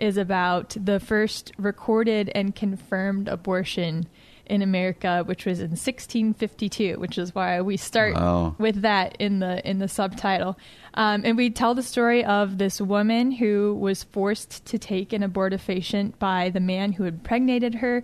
is 0.00 0.16
about 0.16 0.76
the 0.80 0.98
first 0.98 1.52
recorded 1.58 2.30
and 2.34 2.54
confirmed 2.54 3.28
abortion 3.28 4.06
in 4.50 4.62
America, 4.62 5.22
which 5.24 5.46
was 5.46 5.60
in 5.60 5.70
1652, 5.70 6.98
which 6.98 7.16
is 7.16 7.34
why 7.34 7.60
we 7.60 7.76
start 7.76 8.14
wow. 8.14 8.56
with 8.58 8.82
that 8.82 9.16
in 9.20 9.38
the 9.38 9.66
in 9.68 9.78
the 9.78 9.86
subtitle. 9.86 10.58
Um, 10.94 11.22
and 11.24 11.36
we 11.36 11.50
tell 11.50 11.74
the 11.74 11.84
story 11.84 12.24
of 12.24 12.58
this 12.58 12.80
woman 12.80 13.30
who 13.30 13.76
was 13.76 14.02
forced 14.02 14.64
to 14.66 14.78
take 14.78 15.12
an 15.12 15.22
abortifacient 15.22 16.18
by 16.18 16.50
the 16.50 16.58
man 16.58 16.92
who 16.92 17.04
impregnated 17.04 17.76
her, 17.76 18.02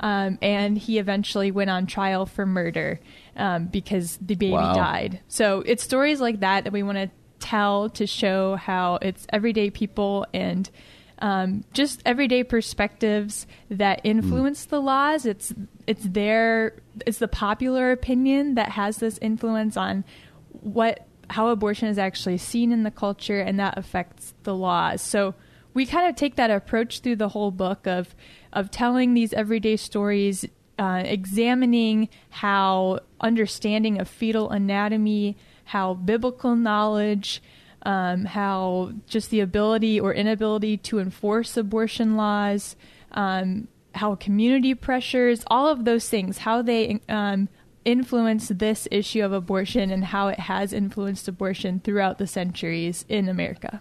um, 0.00 0.38
and 0.42 0.76
he 0.76 0.98
eventually 0.98 1.50
went 1.50 1.70
on 1.70 1.86
trial 1.86 2.26
for 2.26 2.44
murder 2.44 3.00
um, 3.36 3.66
because 3.66 4.18
the 4.18 4.34
baby 4.34 4.52
wow. 4.52 4.74
died. 4.74 5.20
So 5.28 5.62
it's 5.64 5.82
stories 5.82 6.20
like 6.20 6.40
that 6.40 6.64
that 6.64 6.74
we 6.74 6.82
want 6.82 6.98
to 6.98 7.10
tell 7.38 7.88
to 7.90 8.06
show 8.06 8.56
how 8.56 8.98
it's 9.00 9.26
everyday 9.32 9.70
people 9.70 10.26
and 10.34 10.68
um, 11.18 11.64
just 11.72 12.02
everyday 12.04 12.44
perspectives 12.44 13.46
that 13.70 14.00
influence 14.04 14.66
mm. 14.66 14.70
the 14.70 14.80
laws. 14.80 15.26
It's 15.26 15.54
it's 15.86 16.04
their 16.04 16.74
it's 17.06 17.18
the 17.18 17.28
popular 17.28 17.92
opinion 17.92 18.54
that 18.54 18.70
has 18.70 18.98
this 18.98 19.18
influence 19.22 19.76
on 19.76 20.04
what 20.50 21.06
how 21.30 21.48
abortion 21.48 21.88
is 21.88 21.98
actually 21.98 22.38
seen 22.38 22.72
in 22.72 22.82
the 22.82 22.90
culture, 22.90 23.40
and 23.40 23.58
that 23.58 23.78
affects 23.78 24.34
the 24.42 24.54
laws. 24.54 25.02
So 25.02 25.34
we 25.74 25.86
kind 25.86 26.08
of 26.08 26.16
take 26.16 26.36
that 26.36 26.50
approach 26.50 27.00
through 27.00 27.16
the 27.16 27.30
whole 27.30 27.50
book 27.50 27.86
of 27.86 28.14
of 28.52 28.70
telling 28.70 29.14
these 29.14 29.32
everyday 29.32 29.76
stories, 29.76 30.44
uh, 30.78 31.02
examining 31.04 32.08
how 32.30 33.00
understanding 33.20 34.00
of 34.00 34.08
fetal 34.08 34.50
anatomy, 34.50 35.36
how 35.64 35.94
biblical 35.94 36.56
knowledge 36.56 37.42
um, 37.86 38.24
how 38.24 38.90
just 39.06 39.30
the 39.30 39.38
ability 39.38 40.00
or 40.00 40.12
inability 40.12 40.76
to 40.76 40.98
enforce 40.98 41.56
abortion 41.56 42.16
laws, 42.16 42.74
um, 43.12 43.68
how 43.94 44.16
community 44.16 44.74
pressures, 44.74 45.44
all 45.46 45.68
of 45.68 45.84
those 45.84 46.08
things, 46.08 46.38
how 46.38 46.62
they 46.62 47.00
um, 47.08 47.48
influence 47.84 48.48
this 48.48 48.88
issue 48.90 49.24
of 49.24 49.32
abortion 49.32 49.92
and 49.92 50.04
how 50.06 50.26
it 50.26 50.40
has 50.40 50.72
influenced 50.72 51.28
abortion 51.28 51.78
throughout 51.78 52.18
the 52.18 52.26
centuries 52.26 53.04
in 53.08 53.28
America. 53.28 53.80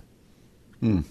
Hmm. 0.79 1.01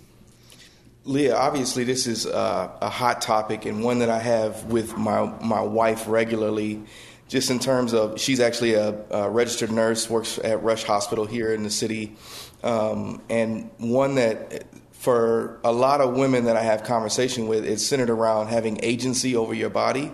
Leah, 1.02 1.36
obviously, 1.36 1.82
this 1.82 2.06
is 2.06 2.26
uh, 2.26 2.70
a 2.80 2.88
hot 2.88 3.20
topic 3.20 3.66
and 3.66 3.82
one 3.82 3.98
that 3.98 4.08
I 4.08 4.20
have 4.20 4.64
with 4.66 4.96
my 4.96 5.26
my 5.42 5.60
wife 5.60 6.04
regularly. 6.06 6.84
Just 7.26 7.50
in 7.50 7.58
terms 7.58 7.94
of, 7.94 8.20
she's 8.20 8.38
actually 8.38 8.74
a, 8.74 8.94
a 9.10 9.30
registered 9.30 9.72
nurse, 9.72 10.08
works 10.08 10.38
at 10.44 10.62
Rush 10.62 10.84
Hospital 10.84 11.24
here 11.24 11.54
in 11.54 11.62
the 11.62 11.70
city, 11.70 12.16
um, 12.64 13.22
and 13.28 13.70
one 13.78 14.16
that 14.16 14.64
for 14.92 15.60
a 15.62 15.70
lot 15.70 16.00
of 16.00 16.16
women 16.16 16.46
that 16.46 16.56
I 16.56 16.62
have 16.62 16.82
conversation 16.82 17.46
with, 17.46 17.64
it's 17.64 17.86
centered 17.86 18.10
around 18.10 18.48
having 18.48 18.80
agency 18.82 19.36
over 19.36 19.54
your 19.54 19.70
body. 19.70 20.12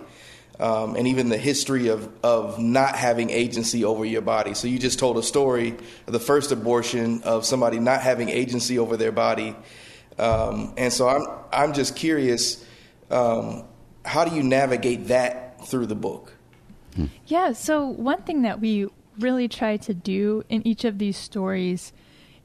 Um, 0.59 0.95
and 0.95 1.07
even 1.07 1.29
the 1.29 1.39
history 1.39 1.87
of, 1.87 2.07
of 2.23 2.59
not 2.59 2.95
having 2.95 3.31
agency 3.31 3.83
over 3.83 4.05
your 4.05 4.21
body. 4.21 4.53
So 4.53 4.67
you 4.67 4.77
just 4.77 4.99
told 4.99 5.17
a 5.17 5.23
story 5.23 5.75
of 6.05 6.13
the 6.13 6.19
first 6.19 6.51
abortion 6.51 7.23
of 7.23 7.47
somebody 7.47 7.79
not 7.79 8.01
having 8.01 8.29
agency 8.29 8.77
over 8.77 8.95
their 8.95 9.11
body. 9.11 9.55
Um, 10.19 10.75
and 10.77 10.93
so 10.93 11.07
I'm, 11.07 11.25
I'm 11.51 11.73
just 11.73 11.95
curious, 11.95 12.63
um, 13.09 13.63
how 14.05 14.23
do 14.23 14.35
you 14.35 14.43
navigate 14.43 15.07
that 15.07 15.65
through 15.65 15.87
the 15.87 15.95
book? 15.95 16.33
Yeah, 17.25 17.53
so 17.53 17.87
one 17.87 18.21
thing 18.21 18.43
that 18.43 18.59
we 18.59 18.87
really 19.17 19.47
try 19.47 19.77
to 19.77 19.93
do 19.95 20.43
in 20.47 20.67
each 20.67 20.85
of 20.85 20.99
these 20.99 21.17
stories 21.17 21.91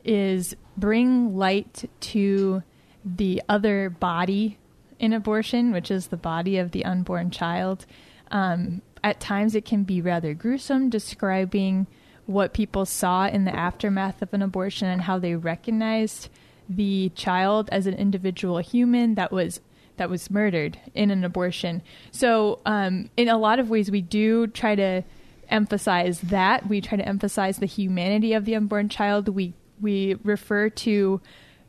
is 0.07 0.57
bring 0.77 1.37
light 1.37 1.91
to 2.01 2.63
the 3.05 3.43
other 3.49 3.91
body 3.91 4.59
in 4.99 5.13
abortion, 5.13 5.73
which 5.73 5.91
is 5.91 6.07
the 6.07 6.17
body 6.17 6.57
of 6.57 6.71
the 6.71 6.85
unborn 6.85 7.31
child. 7.31 7.87
Um, 8.31 8.83
at 9.05 9.21
times, 9.21 9.55
it 9.55 9.65
can 9.65 9.85
be 9.85 10.01
rather 10.01 10.35
gruesome, 10.35 10.91
describing 10.91 11.87
what 12.27 12.53
people 12.53 12.85
saw 12.85 13.27
in 13.27 13.45
the 13.45 13.55
aftermath 13.55 14.21
of 14.21 14.35
an 14.35 14.43
abortion 14.43 14.89
and 14.89 15.03
how 15.03 15.19
they 15.19 15.37
recognized 15.37 16.29
the 16.69 17.11
child 17.15 17.69
as 17.71 17.87
an 17.87 17.95
individual 17.95 18.59
human 18.59 19.15
that 19.15 19.31
was 19.31 19.61
that 19.97 20.11
was 20.11 20.31
murdered 20.31 20.79
in 20.95 21.11
an 21.11 21.25
abortion. 21.25 21.83
So, 22.11 22.61
um, 22.67 23.09
in 23.17 23.29
a 23.29 23.39
lot 23.39 23.59
of 23.59 23.71
ways, 23.71 23.91
we 23.91 24.03
do 24.03 24.47
try 24.47 24.75
to 24.75 25.03
emphasize 25.49 26.21
that. 26.21 26.69
We 26.69 26.81
try 26.83 26.99
to 26.99 27.09
emphasize 27.09 27.59
the 27.59 27.67
humanity 27.67 28.35
of 28.35 28.45
the 28.45 28.57
unborn 28.57 28.91
child. 28.91 29.29
We 29.29 29.55
we 29.81 30.17
refer 30.23 30.69
to 30.71 31.21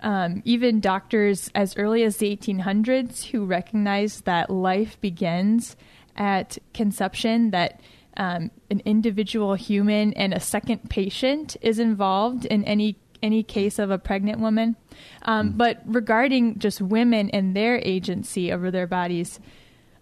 um, 0.01 0.41
even 0.45 0.79
doctors 0.79 1.49
as 1.55 1.75
early 1.77 2.03
as 2.03 2.17
the 2.17 2.35
1800s 2.35 3.25
who 3.25 3.45
recognized 3.45 4.25
that 4.25 4.49
life 4.49 4.99
begins 5.01 5.75
at 6.15 6.57
conception, 6.73 7.51
that 7.51 7.81
um, 8.15 8.51
an 8.69 8.81
individual 8.85 9.53
human 9.55 10.13
and 10.13 10.33
a 10.33 10.39
second 10.39 10.89
patient 10.89 11.55
is 11.61 11.79
involved 11.79 12.45
in 12.45 12.63
any 12.63 12.97
any 13.23 13.41
case 13.41 13.79
of 13.79 13.89
a 13.89 13.97
pregnant 13.97 14.39
woman. 14.39 14.75
Um, 15.23 15.53
mm. 15.53 15.57
But 15.57 15.81
regarding 15.87 16.59
just 16.59 16.79
women 16.79 17.31
and 17.31 17.55
their 17.55 17.79
agency 17.79 18.51
over 18.51 18.69
their 18.69 18.85
bodies, 18.85 19.39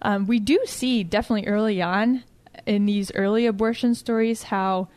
um, 0.02 0.28
we 0.28 0.40
do 0.40 0.60
see 0.66 1.04
definitely 1.04 1.48
early 1.48 1.82
on 1.82 2.26
in 2.66 2.86
these 2.86 3.14
early 3.16 3.46
abortion 3.46 3.96
stories 3.96 4.44
how 4.44 4.90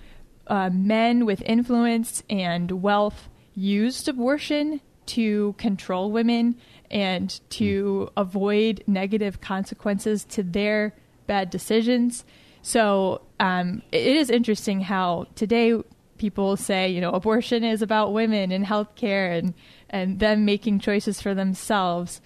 uh, 0.48 0.70
men 0.70 1.26
with 1.26 1.42
influence 1.42 2.22
and 2.28 2.82
wealth 2.82 3.28
used 3.54 4.08
abortion 4.08 4.80
to 5.06 5.54
control 5.58 6.10
women 6.10 6.56
and 6.90 7.40
to 7.50 8.08
mm. 8.08 8.12
avoid 8.16 8.82
negative 8.86 9.40
consequences 9.40 10.24
to 10.24 10.42
their 10.42 10.94
bad 11.26 11.50
decisions. 11.50 12.24
So 12.62 13.22
um, 13.40 13.82
it 13.92 14.16
is 14.16 14.30
interesting 14.30 14.80
how 14.80 15.26
today 15.34 15.80
people 16.18 16.56
say, 16.56 16.88
you 16.88 17.00
know, 17.00 17.10
abortion 17.10 17.64
is 17.64 17.82
about 17.82 18.12
women 18.12 18.52
and 18.52 18.66
healthcare 18.66 19.38
and 19.38 19.54
and 19.90 20.18
them 20.18 20.44
making 20.44 20.80
choices 20.80 21.22
for 21.22 21.34
themselves, 21.34 22.20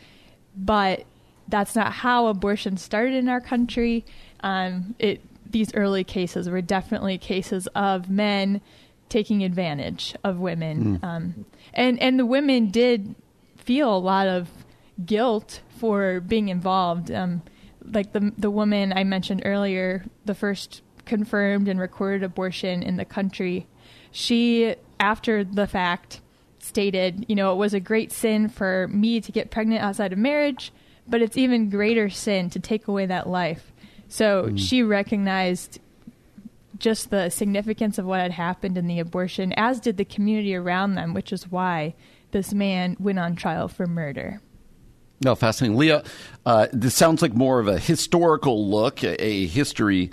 but 0.56 1.04
that's 1.46 1.76
not 1.76 1.92
how 1.92 2.26
abortion 2.26 2.76
started 2.76 3.14
in 3.14 3.28
our 3.28 3.40
country. 3.40 4.04
Um, 4.40 4.96
it 4.98 5.20
these 5.52 5.74
early 5.74 6.04
cases 6.04 6.48
were 6.48 6.60
definitely 6.60 7.18
cases 7.18 7.68
of 7.74 8.10
men 8.10 8.60
taking 9.08 9.44
advantage 9.44 10.14
of 10.24 10.38
women, 10.38 10.98
mm. 10.98 11.04
um, 11.04 11.44
and 11.74 12.00
and 12.00 12.18
the 12.18 12.26
women 12.26 12.70
did 12.70 13.14
feel 13.56 13.94
a 13.94 13.98
lot 13.98 14.26
of 14.26 14.48
guilt 15.04 15.60
for 15.78 16.20
being 16.20 16.48
involved. 16.48 17.10
Um, 17.10 17.42
like 17.84 18.12
the 18.12 18.32
the 18.36 18.50
woman 18.50 18.92
I 18.92 19.04
mentioned 19.04 19.42
earlier, 19.44 20.04
the 20.24 20.34
first 20.34 20.82
confirmed 21.04 21.68
and 21.68 21.80
recorded 21.80 22.22
abortion 22.22 22.82
in 22.82 22.96
the 22.96 23.04
country, 23.04 23.66
she 24.10 24.76
after 24.98 25.44
the 25.44 25.66
fact 25.66 26.20
stated, 26.58 27.26
you 27.28 27.34
know, 27.34 27.52
it 27.52 27.56
was 27.56 27.74
a 27.74 27.80
great 27.80 28.12
sin 28.12 28.48
for 28.48 28.88
me 28.88 29.20
to 29.20 29.32
get 29.32 29.50
pregnant 29.50 29.82
outside 29.82 30.12
of 30.12 30.18
marriage, 30.18 30.72
but 31.08 31.20
it's 31.20 31.36
even 31.36 31.68
greater 31.68 32.08
sin 32.08 32.48
to 32.50 32.60
take 32.60 32.86
away 32.86 33.04
that 33.04 33.28
life. 33.28 33.71
So 34.12 34.48
mm. 34.48 34.58
she 34.58 34.82
recognized 34.82 35.80
just 36.78 37.08
the 37.08 37.30
significance 37.30 37.96
of 37.96 38.04
what 38.04 38.20
had 38.20 38.32
happened 38.32 38.76
in 38.76 38.86
the 38.86 38.98
abortion, 38.98 39.54
as 39.54 39.80
did 39.80 39.96
the 39.96 40.04
community 40.04 40.54
around 40.54 40.96
them, 40.96 41.14
which 41.14 41.32
is 41.32 41.50
why 41.50 41.94
this 42.30 42.52
man 42.52 42.94
went 43.00 43.18
on 43.18 43.36
trial 43.36 43.68
for 43.68 43.86
murder. 43.86 44.42
No, 45.24 45.34
fascinating. 45.34 45.78
Leah, 45.78 46.04
uh, 46.44 46.66
this 46.74 46.94
sounds 46.94 47.22
like 47.22 47.32
more 47.32 47.58
of 47.58 47.68
a 47.68 47.78
historical 47.78 48.68
look, 48.68 49.02
a, 49.02 49.16
a 49.24 49.46
history 49.46 50.10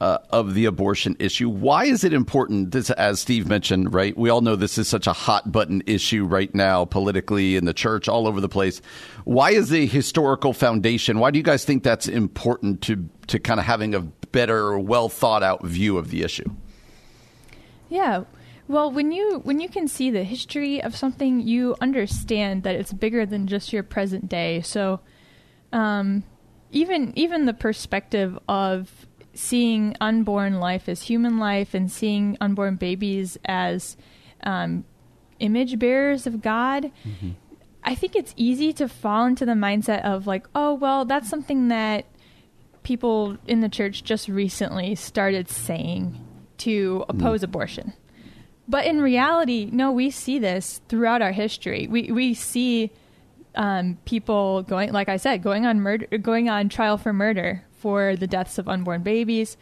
uh, 0.00 0.18
of 0.30 0.54
the 0.54 0.64
abortion 0.64 1.14
issue. 1.18 1.48
Why 1.48 1.84
is 1.84 2.04
it 2.04 2.12
important? 2.12 2.70
This, 2.70 2.90
as 2.90 3.20
Steve 3.20 3.46
mentioned, 3.46 3.92
right? 3.92 4.16
We 4.16 4.30
all 4.30 4.40
know 4.40 4.56
this 4.56 4.78
is 4.78 4.88
such 4.88 5.06
a 5.06 5.12
hot 5.12 5.52
button 5.52 5.82
issue 5.86 6.24
right 6.24 6.52
now, 6.54 6.84
politically, 6.86 7.56
in 7.56 7.66
the 7.66 7.74
church, 7.74 8.08
all 8.08 8.26
over 8.26 8.40
the 8.40 8.48
place. 8.48 8.80
Why 9.24 9.50
is 9.50 9.68
the 9.68 9.86
historical 9.86 10.52
foundation? 10.52 11.18
Why 11.18 11.30
do 11.30 11.38
you 11.38 11.42
guys 11.42 11.64
think 11.64 11.82
that's 11.82 12.08
important 12.08 12.82
to 12.82 13.08
to 13.26 13.38
kind 13.38 13.60
of 13.60 13.66
having 13.66 13.94
a 13.94 14.00
better, 14.00 14.78
well 14.78 15.08
thought 15.08 15.42
out 15.42 15.64
view 15.64 15.98
of 15.98 16.10
the 16.10 16.22
issue? 16.22 16.50
Yeah. 17.88 18.24
Well, 18.68 18.90
when 18.90 19.12
you 19.12 19.40
when 19.40 19.60
you 19.60 19.68
can 19.68 19.88
see 19.88 20.10
the 20.10 20.24
history 20.24 20.82
of 20.82 20.96
something, 20.96 21.40
you 21.40 21.76
understand 21.80 22.62
that 22.62 22.76
it's 22.76 22.92
bigger 22.92 23.26
than 23.26 23.48
just 23.48 23.72
your 23.72 23.82
present 23.82 24.28
day. 24.28 24.62
So, 24.62 25.00
um, 25.72 26.22
even 26.70 27.12
even 27.16 27.46
the 27.46 27.52
perspective 27.52 28.38
of 28.48 29.06
seeing 29.34 29.96
unborn 30.00 30.58
life 30.60 30.88
as 30.88 31.02
human 31.02 31.38
life 31.38 31.74
and 31.74 31.90
seeing 31.90 32.36
unborn 32.40 32.76
babies 32.76 33.38
as 33.44 33.96
um, 34.42 34.84
image 35.38 35.78
bearers 35.78 36.26
of 36.26 36.42
God. 36.42 36.90
Mm-hmm. 37.04 37.30
I 37.82 37.94
think 37.94 38.14
it's 38.14 38.34
easy 38.36 38.72
to 38.74 38.88
fall 38.88 39.26
into 39.26 39.46
the 39.46 39.52
mindset 39.52 40.04
of 40.04 40.26
like, 40.26 40.46
oh 40.54 40.74
well, 40.74 41.04
that's 41.04 41.28
something 41.28 41.68
that 41.68 42.04
people 42.82 43.36
in 43.46 43.60
the 43.60 43.68
church 43.68 44.04
just 44.04 44.28
recently 44.28 44.94
started 44.94 45.48
saying 45.48 46.18
to 46.58 47.04
oppose 47.08 47.40
mm. 47.40 47.44
abortion. 47.44 47.92
But 48.68 48.86
in 48.86 49.00
reality, 49.00 49.68
no, 49.72 49.90
we 49.90 50.10
see 50.10 50.38
this 50.38 50.80
throughout 50.88 51.22
our 51.22 51.32
history. 51.32 51.88
We 51.88 52.12
we 52.12 52.34
see 52.34 52.90
um, 53.54 53.98
people 54.04 54.62
going, 54.62 54.92
like 54.92 55.08
I 55.08 55.16
said, 55.16 55.42
going 55.42 55.66
on 55.66 55.80
murder, 55.80 56.06
going 56.18 56.48
on 56.48 56.68
trial 56.68 56.98
for 56.98 57.12
murder 57.12 57.64
for 57.80 58.16
the 58.16 58.26
deaths 58.26 58.58
of 58.58 58.68
unborn 58.68 59.02
babies. 59.02 59.56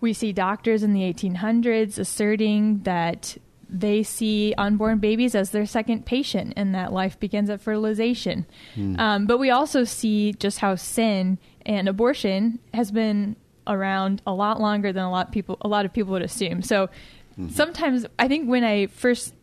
We 0.00 0.12
see 0.12 0.32
doctors 0.32 0.82
in 0.82 0.92
the 0.92 1.00
1800s 1.00 1.98
asserting 1.98 2.80
that 2.80 3.36
they 3.68 4.02
see 4.02 4.54
unborn 4.56 4.98
babies 4.98 5.34
as 5.34 5.50
their 5.50 5.66
second 5.66 6.06
patient 6.06 6.52
and 6.56 6.74
that 6.74 6.92
life 6.92 7.18
begins 7.18 7.50
at 7.50 7.60
fertilization. 7.60 8.46
Mm. 8.76 8.98
Um, 8.98 9.26
but 9.26 9.38
we 9.38 9.50
also 9.50 9.84
see 9.84 10.34
just 10.34 10.60
how 10.60 10.76
sin 10.76 11.38
and 11.64 11.88
abortion 11.88 12.60
has 12.72 12.90
been 12.90 13.36
around 13.66 14.22
a 14.26 14.32
lot 14.32 14.60
longer 14.60 14.92
than 14.92 15.02
a 15.02 15.10
lot 15.10 15.26
of 15.26 15.32
people 15.32 15.58
a 15.62 15.68
lot 15.68 15.84
of 15.84 15.92
people 15.92 16.12
would 16.12 16.22
assume. 16.22 16.62
So 16.62 16.86
mm-hmm. 16.86 17.48
sometimes 17.48 18.06
I 18.18 18.28
think 18.28 18.48
when 18.48 18.62
I 18.62 18.86
first 18.86 19.34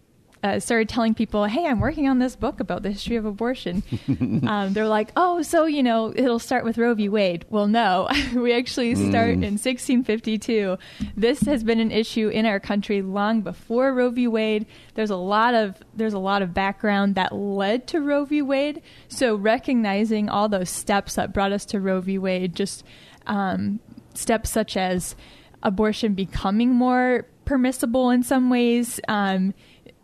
uh, 0.43 0.59
started 0.59 0.89
telling 0.89 1.13
people, 1.13 1.45
"Hey, 1.45 1.65
I'm 1.65 1.79
working 1.79 2.07
on 2.09 2.19
this 2.19 2.35
book 2.35 2.59
about 2.59 2.83
the 2.83 2.91
history 2.91 3.15
of 3.15 3.25
abortion." 3.25 3.81
um, 4.47 4.73
they're 4.73 4.87
like, 4.87 5.11
"Oh, 5.15 5.41
so 5.41 5.65
you 5.65 5.81
know, 5.81 6.13
it'll 6.15 6.39
start 6.39 6.65
with 6.65 6.77
Roe 6.77 6.93
v. 6.93 7.09
Wade." 7.09 7.45
Well, 7.49 7.67
no, 7.67 8.09
we 8.35 8.53
actually 8.53 8.95
start 8.95 9.29
mm. 9.29 9.43
in 9.43 9.57
1652. 9.57 10.77
This 11.15 11.41
has 11.41 11.63
been 11.63 11.79
an 11.79 11.91
issue 11.91 12.27
in 12.27 12.45
our 12.45 12.59
country 12.59 13.01
long 13.01 13.41
before 13.41 13.93
Roe 13.93 14.09
v. 14.09 14.27
Wade. 14.27 14.65
There's 14.95 15.09
a 15.09 15.15
lot 15.15 15.53
of 15.53 15.81
there's 15.93 16.13
a 16.13 16.19
lot 16.19 16.41
of 16.41 16.53
background 16.53 17.15
that 17.15 17.33
led 17.33 17.87
to 17.87 18.01
Roe 18.01 18.25
v. 18.25 18.41
Wade. 18.41 18.81
So 19.07 19.35
recognizing 19.35 20.29
all 20.29 20.49
those 20.49 20.69
steps 20.69 21.15
that 21.15 21.33
brought 21.33 21.53
us 21.53 21.65
to 21.67 21.79
Roe 21.79 22.01
v. 22.01 22.17
Wade, 22.17 22.55
just 22.55 22.83
um, 23.27 23.79
steps 24.13 24.49
such 24.49 24.75
as 24.75 25.15
abortion 25.61 26.13
becoming 26.13 26.71
more 26.71 27.25
permissible 27.45 28.09
in 28.09 28.23
some 28.23 28.49
ways. 28.49 28.99
Um, 29.07 29.53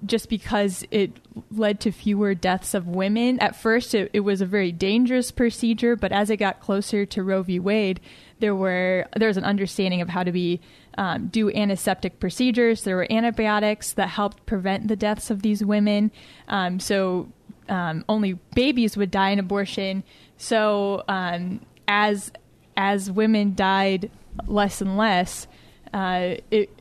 just 0.05 0.29
because 0.29 0.85
it 0.91 1.11
led 1.51 1.79
to 1.81 1.91
fewer 1.91 2.33
deaths 2.33 2.73
of 2.73 2.87
women. 2.87 3.39
At 3.39 3.55
first, 3.55 3.93
it, 3.93 4.09
it, 4.13 4.21
was 4.21 4.41
a 4.41 4.45
very 4.45 4.71
dangerous 4.71 5.31
procedure, 5.31 5.95
but 5.95 6.11
as 6.11 6.29
it 6.29 6.37
got 6.37 6.59
closer 6.59 7.05
to 7.07 7.23
Roe 7.23 7.43
v. 7.43 7.59
Wade, 7.59 7.99
there 8.39 8.55
were 8.55 9.05
there 9.15 9.27
was 9.27 9.37
an 9.37 9.43
understanding 9.43 10.01
of 10.01 10.09
how 10.09 10.23
to 10.23 10.31
be 10.31 10.61
um, 10.97 11.27
do 11.27 11.51
antiseptic 11.51 12.19
procedures. 12.19 12.83
There 12.83 12.95
were 12.95 13.11
antibiotics 13.11 13.93
that 13.93 14.09
helped 14.09 14.45
prevent 14.45 14.87
the 14.87 14.95
deaths 14.95 15.29
of 15.29 15.41
these 15.41 15.63
women. 15.63 16.11
Um, 16.47 16.79
so 16.79 17.29
um, 17.67 18.03
only 18.09 18.33
babies 18.55 18.97
would 18.97 19.11
die 19.11 19.29
in 19.29 19.39
abortion. 19.39 20.03
So 20.37 21.03
um, 21.07 21.61
as 21.87 22.31
as 22.77 23.11
women 23.11 23.55
died 23.55 24.09
less 24.47 24.81
and 24.81 24.97
less, 24.97 25.47
uh, 25.93 26.35
it 26.51 26.69
it 26.77 26.78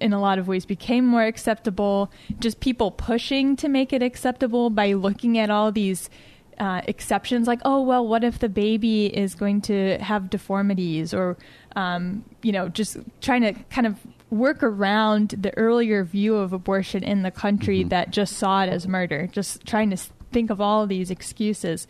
in 0.00 0.12
a 0.12 0.20
lot 0.20 0.38
of 0.38 0.48
ways 0.48 0.64
became 0.64 1.04
more 1.04 1.24
acceptable. 1.24 2.10
Just 2.38 2.60
people 2.60 2.90
pushing 2.90 3.56
to 3.56 3.68
make 3.68 3.92
it 3.92 4.02
acceptable 4.02 4.70
by 4.70 4.92
looking 4.92 5.38
at 5.38 5.50
all 5.50 5.72
these 5.72 6.10
uh, 6.58 6.82
exceptions, 6.86 7.46
like, 7.46 7.60
oh, 7.64 7.82
well, 7.82 8.06
what 8.06 8.24
if 8.24 8.38
the 8.38 8.48
baby 8.48 9.06
is 9.06 9.34
going 9.34 9.60
to 9.62 9.98
have 9.98 10.30
deformities? 10.30 11.14
Or, 11.14 11.36
um, 11.76 12.24
you 12.42 12.52
know, 12.52 12.68
just 12.68 12.96
trying 13.20 13.42
to 13.42 13.52
kind 13.70 13.86
of 13.86 13.96
work 14.30 14.62
around 14.62 15.30
the 15.38 15.56
earlier 15.56 16.04
view 16.04 16.36
of 16.36 16.52
abortion 16.52 17.02
in 17.02 17.22
the 17.22 17.30
country 17.30 17.80
mm-hmm. 17.80 17.88
that 17.90 18.10
just 18.10 18.36
saw 18.36 18.62
it 18.62 18.68
as 18.68 18.86
murder, 18.86 19.28
just 19.28 19.64
trying 19.66 19.90
to 19.90 19.96
think 20.32 20.50
of 20.50 20.60
all 20.60 20.82
of 20.82 20.88
these 20.88 21.10
excuses. 21.10 21.86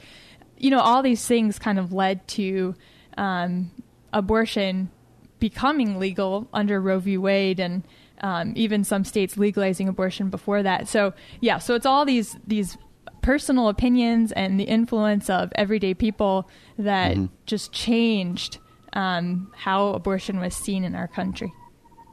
You 0.57 0.71
know, 0.71 0.81
all 0.81 1.03
these 1.03 1.27
things 1.27 1.59
kind 1.59 1.79
of 1.79 1.93
led 1.93 2.27
to 2.29 2.75
um, 3.17 3.71
abortion 4.13 4.91
becoming 5.39 5.99
legal 5.99 6.49
under 6.53 6.81
Roe 6.81 6.99
v. 6.99 7.19
Wade 7.19 7.61
and 7.61 7.85
um, 8.21 8.53
even 8.57 8.85
some 8.85 9.05
states 9.05 9.37
legalizing 9.37 9.89
abortion 9.89 10.29
before 10.31 10.63
that. 10.63 10.89
So 10.89 11.13
yeah, 11.41 11.59
so 11.59 11.75
it's 11.75 11.87
all 11.87 12.05
these 12.05 12.37
these 12.47 12.77
personal 13.23 13.69
opinions 13.69 14.33
and 14.33 14.59
the 14.59 14.65
influence 14.65 15.29
of 15.29 15.53
everyday 15.55 15.95
people 15.95 16.49
that 16.79 17.17
mm-hmm. 17.17 17.27
just 17.47 17.73
changed 17.73 18.59
um, 18.93 19.53
how 19.55 19.89
abortion 19.89 20.41
was 20.41 20.55
seen 20.55 20.85
in 20.85 20.95
our 20.95 21.09
country. 21.09 21.53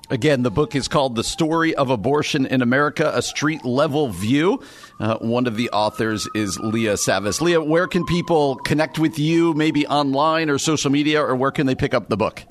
Again, 0.09 0.43
the 0.43 0.51
book 0.51 0.75
is 0.75 0.87
called 0.87 1.15
The 1.15 1.23
Story 1.23 1.73
of 1.73 1.89
Abortion 1.89 2.45
in 2.45 2.61
America, 2.61 3.11
a 3.15 3.23
Street 3.23 3.65
Level 3.65 4.09
View. 4.09 4.61
Uh, 4.99 5.17
one 5.17 5.47
of 5.47 5.55
the 5.55 5.71
authors 5.71 6.27
is 6.35 6.59
Leah 6.59 6.93
Savas. 6.93 7.41
Leah, 7.41 7.63
where 7.63 7.87
can 7.87 8.05
people 8.05 8.57
connect 8.57 8.99
with 8.99 9.17
you, 9.17 9.55
maybe 9.55 9.87
online 9.87 10.51
or 10.51 10.59
social 10.59 10.91
media, 10.91 11.23
or 11.23 11.35
where 11.35 11.49
can 11.49 11.65
they 11.65 11.73
pick 11.73 11.95
up 11.95 12.07
the 12.07 12.17
book? 12.17 12.43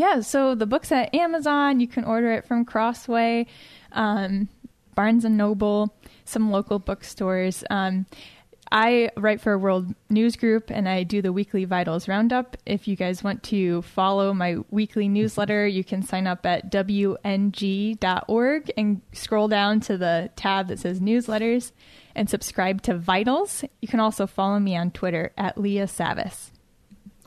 Yeah, 0.00 0.20
so 0.20 0.54
the 0.54 0.64
book's 0.64 0.90
at 0.92 1.14
Amazon. 1.14 1.78
You 1.78 1.86
can 1.86 2.04
order 2.04 2.32
it 2.32 2.46
from 2.46 2.64
Crossway, 2.64 3.46
um, 3.92 4.48
Barnes 4.94 5.26
and 5.26 5.36
Noble, 5.36 5.94
some 6.24 6.50
local 6.50 6.78
bookstores. 6.78 7.62
Um, 7.68 8.06
I 8.72 9.10
write 9.14 9.42
for 9.42 9.52
a 9.52 9.58
World 9.58 9.94
News 10.08 10.36
Group 10.36 10.70
and 10.70 10.88
I 10.88 11.02
do 11.02 11.20
the 11.20 11.34
weekly 11.34 11.66
Vitals 11.66 12.08
Roundup. 12.08 12.56
If 12.64 12.88
you 12.88 12.96
guys 12.96 13.22
want 13.22 13.42
to 13.42 13.82
follow 13.82 14.32
my 14.32 14.56
weekly 14.70 15.06
newsletter, 15.06 15.66
you 15.66 15.84
can 15.84 16.00
sign 16.00 16.26
up 16.26 16.46
at 16.46 16.72
WNG.org 16.72 17.92
and 18.78 19.02
scroll 19.12 19.48
down 19.48 19.80
to 19.80 19.98
the 19.98 20.30
tab 20.34 20.68
that 20.68 20.78
says 20.78 21.00
newsletters 21.00 21.72
and 22.14 22.30
subscribe 22.30 22.80
to 22.82 22.96
Vitals. 22.96 23.64
You 23.82 23.88
can 23.88 24.00
also 24.00 24.26
follow 24.26 24.58
me 24.58 24.74
on 24.78 24.92
Twitter 24.92 25.34
at 25.36 25.58
Leah 25.58 25.84
Savas. 25.84 26.52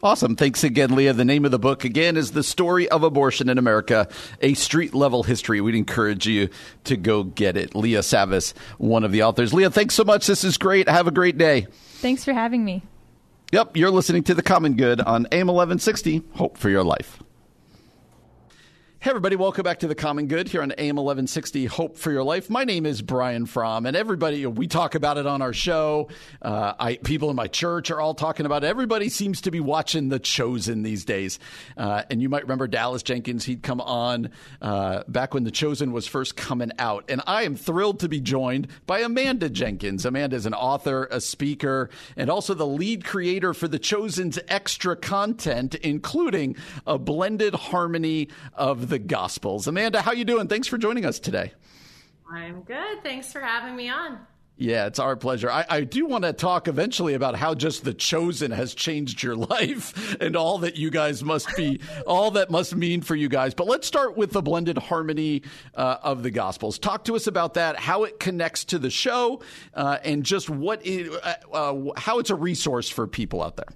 Awesome. 0.03 0.35
Thanks 0.35 0.65
again, 0.65 0.93
Leah. 0.97 1.13
The 1.13 1.23
name 1.23 1.45
of 1.45 1.51
the 1.51 1.59
book, 1.59 1.85
again, 1.85 2.17
is 2.17 2.31
The 2.31 2.43
Story 2.43 2.89
of 2.89 3.03
Abortion 3.03 3.47
in 3.47 3.57
America, 3.57 4.09
a 4.41 4.53
street 4.53 4.93
level 4.93 5.23
history. 5.23 5.61
We'd 5.61 5.75
encourage 5.75 6.27
you 6.27 6.49
to 6.83 6.97
go 6.97 7.23
get 7.23 7.55
it. 7.55 7.73
Leah 7.73 8.01
Savas, 8.01 8.53
one 8.77 9.05
of 9.05 9.13
the 9.13 9.23
authors. 9.23 9.53
Leah, 9.53 9.69
thanks 9.69 9.95
so 9.95 10.03
much. 10.03 10.27
This 10.27 10.43
is 10.43 10.57
great. 10.57 10.89
Have 10.89 11.07
a 11.07 11.11
great 11.11 11.37
day. 11.37 11.67
Thanks 12.01 12.25
for 12.25 12.33
having 12.33 12.65
me. 12.65 12.83
Yep, 13.53 13.77
you're 13.77 13.91
listening 13.91 14.23
to 14.23 14.33
The 14.33 14.43
Common 14.43 14.73
Good 14.75 14.99
on 14.99 15.25
AM 15.31 15.47
1160. 15.47 16.21
Hope 16.33 16.57
for 16.57 16.69
your 16.69 16.83
life. 16.83 17.23
Hey, 19.03 19.09
everybody, 19.09 19.35
welcome 19.35 19.63
back 19.63 19.79
to 19.79 19.87
The 19.89 19.95
Common 19.95 20.27
Good 20.27 20.47
here 20.47 20.61
on 20.61 20.71
AM 20.77 20.95
1160 20.95 21.65
Hope 21.65 21.97
for 21.97 22.09
Your 22.09 22.23
Life. 22.23 22.49
My 22.49 22.63
name 22.63 22.85
is 22.85 23.01
Brian 23.01 23.45
Fromm, 23.45 23.85
and 23.85 23.97
everybody, 23.97 24.45
we 24.45 24.65
talk 24.65 24.95
about 24.95 25.17
it 25.17 25.27
on 25.27 25.41
our 25.41 25.51
show. 25.51 26.07
Uh, 26.41 26.73
I, 26.79 26.95
people 26.95 27.29
in 27.29 27.35
my 27.35 27.47
church 27.47 27.91
are 27.91 27.99
all 27.99 28.13
talking 28.13 28.45
about 28.45 28.63
it. 28.63 28.67
Everybody 28.67 29.09
seems 29.09 29.41
to 29.41 29.51
be 29.51 29.59
watching 29.59 30.07
The 30.07 30.19
Chosen 30.19 30.83
these 30.83 31.03
days. 31.03 31.37
Uh, 31.75 32.03
and 32.09 32.21
you 32.21 32.29
might 32.29 32.43
remember 32.43 32.65
Dallas 32.65 33.03
Jenkins, 33.03 33.43
he'd 33.43 33.61
come 33.61 33.81
on 33.81 34.29
uh, 34.61 35.03
back 35.09 35.33
when 35.33 35.43
The 35.43 35.51
Chosen 35.51 35.91
was 35.91 36.07
first 36.07 36.37
coming 36.37 36.71
out. 36.79 37.03
And 37.09 37.21
I 37.27 37.43
am 37.43 37.57
thrilled 37.57 37.99
to 37.99 38.07
be 38.07 38.21
joined 38.21 38.69
by 38.85 38.99
Amanda 38.99 39.49
Jenkins. 39.49 40.05
Amanda 40.05 40.37
is 40.37 40.45
an 40.45 40.53
author, 40.53 41.09
a 41.11 41.19
speaker, 41.19 41.89
and 42.15 42.29
also 42.29 42.53
the 42.53 42.65
lead 42.65 43.03
creator 43.03 43.53
for 43.53 43.67
The 43.67 43.79
Chosen's 43.79 44.39
extra 44.47 44.95
content, 44.95 45.75
including 45.75 46.55
a 46.87 46.97
blended 46.97 47.53
harmony 47.53 48.29
of 48.53 48.92
Gospels. 48.99 49.67
Amanda, 49.67 50.01
how 50.01 50.11
you 50.11 50.25
doing? 50.25 50.47
Thanks 50.47 50.67
for 50.67 50.77
joining 50.77 51.05
us 51.05 51.19
today. 51.19 51.53
I'm 52.31 52.61
good. 52.61 53.03
Thanks 53.03 53.31
for 53.31 53.41
having 53.41 53.75
me 53.75 53.89
on. 53.89 54.19
Yeah, 54.55 54.85
it's 54.85 54.99
our 54.99 55.15
pleasure. 55.15 55.49
I, 55.49 55.65
I, 55.67 55.81
do 55.81 56.05
want 56.05 56.25
to 56.25 56.31
talk 56.31 56.67
eventually 56.67 57.15
about 57.15 57.35
how 57.35 57.55
just 57.55 57.83
the 57.83 57.93
chosen 57.93 58.51
has 58.51 58.75
changed 58.75 59.23
your 59.23 59.35
life 59.49 60.15
and 60.21 60.35
all 60.35 60.59
that 60.59 60.75
you 60.75 60.91
guys 60.91 61.23
must 61.23 61.55
be, 61.57 61.79
all 62.07 62.31
that 62.31 62.51
must 62.51 62.75
mean 62.75 63.01
for 63.01 63.15
you 63.15 63.29
guys. 63.29 63.55
But 63.55 63.65
let's 63.65 63.87
start 63.87 64.15
with 64.15 64.31
the 64.31 64.43
blended 64.43 64.77
harmony 64.77 65.41
uh, 65.73 65.97
of 66.03 66.21
the 66.21 66.29
Gospels. 66.29 66.77
Talk 66.77 67.05
to 67.05 67.15
us 67.15 67.25
about 67.25 67.55
that, 67.55 67.77
how 67.77 68.03
it 68.03 68.19
connects 68.19 68.65
to 68.65 68.79
the 68.79 68.91
show, 68.91 69.41
uh, 69.73 69.97
and 70.03 70.23
just 70.23 70.51
what 70.51 70.85
it, 70.85 71.11
uh, 71.11 71.55
uh 71.55 71.99
how 71.99 72.19
it's 72.19 72.29
a 72.29 72.35
resource 72.35 72.89
for 72.89 73.07
people 73.07 73.41
out 73.41 73.55
there. 73.55 73.69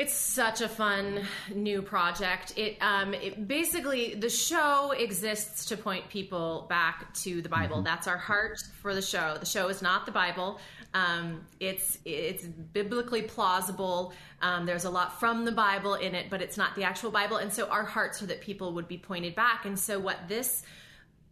It's 0.00 0.14
such 0.14 0.62
a 0.62 0.68
fun 0.68 1.26
new 1.54 1.82
project. 1.82 2.54
It, 2.56 2.78
um, 2.80 3.12
it, 3.12 3.46
basically 3.46 4.14
the 4.14 4.30
show 4.30 4.92
exists 4.92 5.66
to 5.66 5.76
point 5.76 6.08
people 6.08 6.64
back 6.70 7.12
to 7.16 7.42
the 7.42 7.50
Bible. 7.50 7.76
Mm-hmm. 7.76 7.84
That's 7.84 8.06
our 8.06 8.16
heart 8.16 8.62
for 8.80 8.94
the 8.94 9.02
show. 9.02 9.36
The 9.38 9.44
show 9.44 9.68
is 9.68 9.82
not 9.82 10.06
the 10.06 10.12
Bible. 10.12 10.58
Um, 10.94 11.44
it's 11.60 11.98
it's 12.06 12.46
biblically 12.46 13.20
plausible. 13.20 14.14
Um, 14.40 14.64
there's 14.64 14.86
a 14.86 14.90
lot 14.90 15.20
from 15.20 15.44
the 15.44 15.52
Bible 15.52 15.96
in 15.96 16.14
it, 16.14 16.30
but 16.30 16.40
it's 16.40 16.56
not 16.56 16.74
the 16.76 16.84
actual 16.84 17.10
Bible. 17.10 17.36
And 17.36 17.52
so 17.52 17.68
our 17.68 17.84
hearts 17.84 18.22
are 18.22 18.26
that 18.26 18.40
people 18.40 18.72
would 18.72 18.88
be 18.88 18.96
pointed 18.96 19.34
back. 19.34 19.66
And 19.66 19.78
so 19.78 20.00
what 20.00 20.16
this 20.28 20.62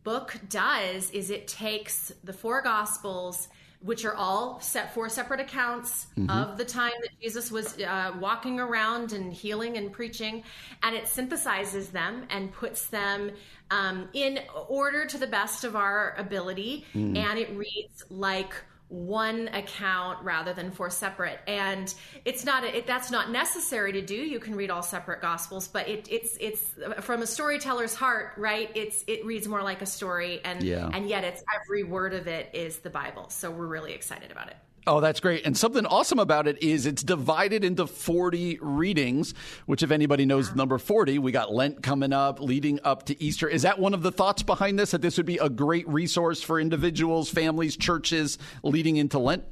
book 0.04 0.38
does 0.50 1.10
is 1.12 1.30
it 1.30 1.48
takes 1.48 2.12
the 2.22 2.34
four 2.34 2.60
Gospels 2.60 3.48
which 3.80 4.04
are 4.04 4.14
all 4.14 4.60
set 4.60 4.92
four 4.92 5.08
separate 5.08 5.40
accounts 5.40 6.06
mm-hmm. 6.16 6.30
of 6.30 6.58
the 6.58 6.64
time 6.64 6.92
that 7.00 7.10
Jesus 7.22 7.50
was 7.50 7.78
uh, 7.80 8.12
walking 8.18 8.58
around 8.58 9.12
and 9.12 9.32
healing 9.32 9.76
and 9.76 9.92
preaching, 9.92 10.42
and 10.82 10.96
it 10.96 11.04
synthesizes 11.04 11.90
them 11.90 12.26
and 12.30 12.52
puts 12.52 12.86
them 12.88 13.30
um, 13.70 14.08
in 14.14 14.40
order 14.68 15.06
to 15.06 15.18
the 15.18 15.26
best 15.26 15.64
of 15.64 15.76
our 15.76 16.14
ability, 16.18 16.86
mm. 16.94 17.16
and 17.16 17.38
it 17.38 17.50
reads 17.50 18.04
like 18.10 18.52
one 18.88 19.48
account 19.48 20.22
rather 20.24 20.52
than 20.52 20.70
four 20.70 20.90
separate. 20.90 21.38
And 21.46 21.92
it's 22.24 22.44
not 22.44 22.64
it, 22.64 22.86
that's 22.86 23.10
not 23.10 23.30
necessary 23.30 23.92
to 23.92 24.02
do. 24.02 24.14
You 24.14 24.40
can 24.40 24.54
read 24.54 24.70
all 24.70 24.82
separate 24.82 25.20
gospels 25.20 25.68
but 25.68 25.88
it, 25.88 26.08
it's 26.10 26.36
it's 26.40 26.74
from 27.00 27.22
a 27.22 27.26
storyteller's 27.26 27.94
heart 27.94 28.32
right 28.36 28.70
it's 28.74 29.04
it 29.06 29.24
reads 29.24 29.46
more 29.46 29.62
like 29.62 29.82
a 29.82 29.86
story. 29.86 30.40
And 30.44 30.62
yeah. 30.62 30.90
and 30.92 31.08
yet 31.08 31.24
it's 31.24 31.42
every 31.62 31.84
word 31.84 32.14
of 32.14 32.26
it 32.26 32.50
is 32.54 32.78
the 32.78 32.90
bible. 32.90 33.28
So 33.30 33.50
we're 33.50 33.66
really 33.66 33.92
excited 33.92 34.30
about 34.30 34.48
it 34.48 34.56
Oh, 34.88 35.00
that's 35.00 35.20
great. 35.20 35.44
And 35.44 35.54
something 35.54 35.84
awesome 35.84 36.18
about 36.18 36.48
it 36.48 36.62
is 36.62 36.86
it's 36.86 37.02
divided 37.02 37.62
into 37.62 37.86
40 37.86 38.58
readings, 38.62 39.34
which, 39.66 39.82
if 39.82 39.90
anybody 39.90 40.24
knows 40.24 40.48
the 40.48 40.56
number 40.56 40.78
40, 40.78 41.18
we 41.18 41.30
got 41.30 41.52
Lent 41.52 41.82
coming 41.82 42.14
up, 42.14 42.40
leading 42.40 42.80
up 42.84 43.04
to 43.04 43.22
Easter. 43.22 43.46
Is 43.46 43.62
that 43.62 43.78
one 43.78 43.92
of 43.92 44.00
the 44.00 44.10
thoughts 44.10 44.42
behind 44.42 44.78
this, 44.78 44.92
that 44.92 45.02
this 45.02 45.18
would 45.18 45.26
be 45.26 45.36
a 45.36 45.50
great 45.50 45.86
resource 45.86 46.40
for 46.40 46.58
individuals, 46.58 47.28
families, 47.28 47.76
churches 47.76 48.38
leading 48.62 48.96
into 48.96 49.18
Lent? 49.18 49.44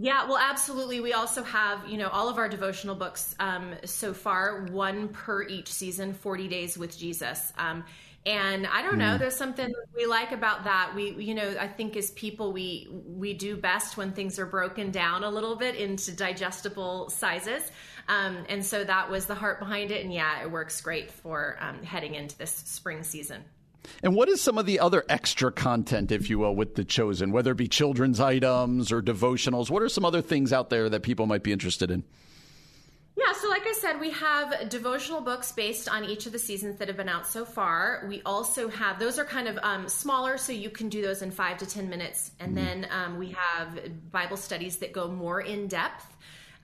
Yeah, 0.00 0.28
well, 0.28 0.38
absolutely. 0.38 1.00
We 1.00 1.12
also 1.12 1.42
have, 1.42 1.88
you 1.88 1.98
know, 1.98 2.08
all 2.08 2.28
of 2.28 2.38
our 2.38 2.48
devotional 2.48 2.94
books 2.94 3.34
um, 3.40 3.74
so 3.84 4.14
far, 4.14 4.66
one 4.66 5.08
per 5.08 5.42
each 5.42 5.72
season, 5.72 6.14
40 6.14 6.46
Days 6.46 6.78
with 6.78 6.96
Jesus. 6.96 7.52
Um, 7.58 7.84
and 8.26 8.66
i 8.66 8.82
don't 8.82 8.98
know 8.98 9.14
mm. 9.14 9.18
there's 9.18 9.36
something 9.36 9.72
we 9.96 10.04
like 10.04 10.32
about 10.32 10.64
that 10.64 10.92
we 10.94 11.12
you 11.12 11.34
know 11.34 11.54
i 11.60 11.68
think 11.68 11.96
as 11.96 12.10
people 12.10 12.52
we 12.52 12.88
we 13.06 13.32
do 13.32 13.56
best 13.56 13.96
when 13.96 14.10
things 14.10 14.40
are 14.40 14.46
broken 14.46 14.90
down 14.90 15.22
a 15.22 15.30
little 15.30 15.54
bit 15.54 15.76
into 15.76 16.10
digestible 16.10 17.08
sizes 17.10 17.70
um, 18.08 18.44
and 18.48 18.66
so 18.66 18.82
that 18.82 19.08
was 19.08 19.26
the 19.26 19.36
heart 19.36 19.60
behind 19.60 19.92
it 19.92 20.04
and 20.04 20.12
yeah 20.12 20.42
it 20.42 20.50
works 20.50 20.80
great 20.80 21.12
for 21.12 21.56
um, 21.60 21.80
heading 21.84 22.16
into 22.16 22.36
this 22.38 22.50
spring 22.50 23.04
season 23.04 23.44
and 24.02 24.14
what 24.14 24.28
is 24.28 24.40
some 24.40 24.58
of 24.58 24.66
the 24.66 24.80
other 24.80 25.04
extra 25.08 25.50
content, 25.50 26.12
if 26.12 26.30
you 26.30 26.38
will, 26.38 26.54
with 26.54 26.74
The 26.74 26.84
Chosen, 26.84 27.32
whether 27.32 27.52
it 27.52 27.56
be 27.56 27.68
children's 27.68 28.20
items 28.20 28.92
or 28.92 29.02
devotionals? 29.02 29.70
What 29.70 29.82
are 29.82 29.88
some 29.88 30.04
other 30.04 30.22
things 30.22 30.52
out 30.52 30.70
there 30.70 30.88
that 30.88 31.02
people 31.02 31.26
might 31.26 31.42
be 31.42 31.52
interested 31.52 31.90
in? 31.90 32.04
Yeah, 33.16 33.32
so 33.32 33.48
like 33.48 33.66
I 33.66 33.72
said, 33.72 33.98
we 33.98 34.10
have 34.10 34.68
devotional 34.68 35.20
books 35.20 35.50
based 35.50 35.88
on 35.88 36.04
each 36.04 36.26
of 36.26 36.32
the 36.32 36.38
seasons 36.38 36.76
that 36.78 36.86
have 36.86 36.96
been 36.96 37.08
out 37.08 37.26
so 37.26 37.44
far. 37.44 38.06
We 38.08 38.22
also 38.24 38.68
have 38.68 39.00
those 39.00 39.18
are 39.18 39.24
kind 39.24 39.48
of 39.48 39.58
um, 39.60 39.88
smaller, 39.88 40.38
so 40.38 40.52
you 40.52 40.70
can 40.70 40.88
do 40.88 41.02
those 41.02 41.20
in 41.20 41.32
five 41.32 41.58
to 41.58 41.66
ten 41.66 41.90
minutes, 41.90 42.30
and 42.38 42.54
mm-hmm. 42.54 42.64
then 42.64 42.88
um, 42.92 43.18
we 43.18 43.30
have 43.30 43.76
Bible 44.12 44.36
studies 44.36 44.76
that 44.76 44.92
go 44.92 45.08
more 45.08 45.40
in 45.40 45.66
depth. 45.66 46.06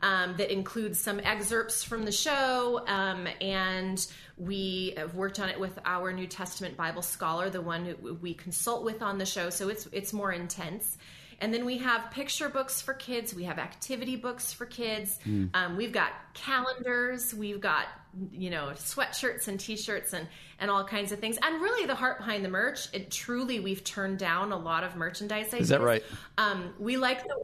Um, 0.04 0.36
that 0.36 0.52
includes 0.52 1.00
some 1.00 1.18
excerpts 1.18 1.82
from 1.82 2.04
the 2.04 2.12
show, 2.12 2.84
um, 2.86 3.26
and 3.40 4.06
we 4.36 4.92
have 4.98 5.14
worked 5.14 5.40
on 5.40 5.48
it 5.48 5.58
with 5.58 5.78
our 5.86 6.12
New 6.12 6.26
Testament 6.26 6.76
Bible 6.76 7.00
scholar, 7.00 7.48
the 7.48 7.62
one 7.62 7.86
who 7.86 8.12
we 8.12 8.34
consult 8.34 8.84
with 8.84 9.00
on 9.00 9.16
the 9.16 9.24
show. 9.24 9.48
So 9.48 9.70
it's 9.70 9.88
it's 9.92 10.12
more 10.12 10.30
intense. 10.30 10.98
And 11.40 11.54
then 11.54 11.64
we 11.64 11.78
have 11.78 12.10
picture 12.10 12.48
books 12.50 12.82
for 12.82 12.94
kids. 12.94 13.34
We 13.34 13.44
have 13.44 13.58
activity 13.58 14.16
books 14.16 14.52
for 14.52 14.66
kids. 14.66 15.18
Mm. 15.26 15.50
Um, 15.54 15.76
we've 15.76 15.92
got 15.92 16.12
calendars. 16.34 17.34
We've 17.34 17.60
got 17.60 17.86
you 18.30 18.50
know 18.50 18.72
sweatshirts 18.74 19.48
and 19.48 19.58
t-shirts 19.58 20.12
and 20.12 20.28
and 20.60 20.70
all 20.70 20.84
kinds 20.84 21.12
of 21.12 21.18
things. 21.18 21.38
And 21.42 21.62
really, 21.62 21.86
the 21.86 21.94
heart 21.94 22.18
behind 22.18 22.44
the 22.44 22.50
merch. 22.50 22.88
It 22.92 23.10
truly, 23.10 23.60
we've 23.60 23.82
turned 23.84 24.18
down 24.18 24.52
a 24.52 24.58
lot 24.58 24.84
of 24.84 24.96
merchandise. 24.96 25.48
Ideas. 25.48 25.62
Is 25.62 25.68
that 25.70 25.80
right? 25.80 26.02
Um, 26.36 26.74
we 26.78 26.96
like 26.96 27.22
the 27.24 27.36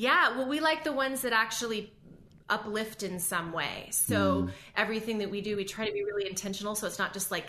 yeah. 0.00 0.36
Well, 0.36 0.48
we 0.48 0.60
like 0.60 0.84
the 0.84 0.92
ones 0.92 1.22
that 1.22 1.32
actually 1.32 1.92
uplift 2.48 3.02
in 3.02 3.20
some 3.20 3.52
way. 3.52 3.88
So 3.90 4.42
mm. 4.42 4.50
everything 4.76 5.18
that 5.18 5.30
we 5.30 5.40
do, 5.40 5.56
we 5.56 5.64
try 5.64 5.86
to 5.86 5.92
be 5.92 6.04
really 6.04 6.28
intentional. 6.28 6.74
So 6.74 6.86
it's 6.86 6.98
not 6.98 7.12
just 7.12 7.30
like 7.30 7.46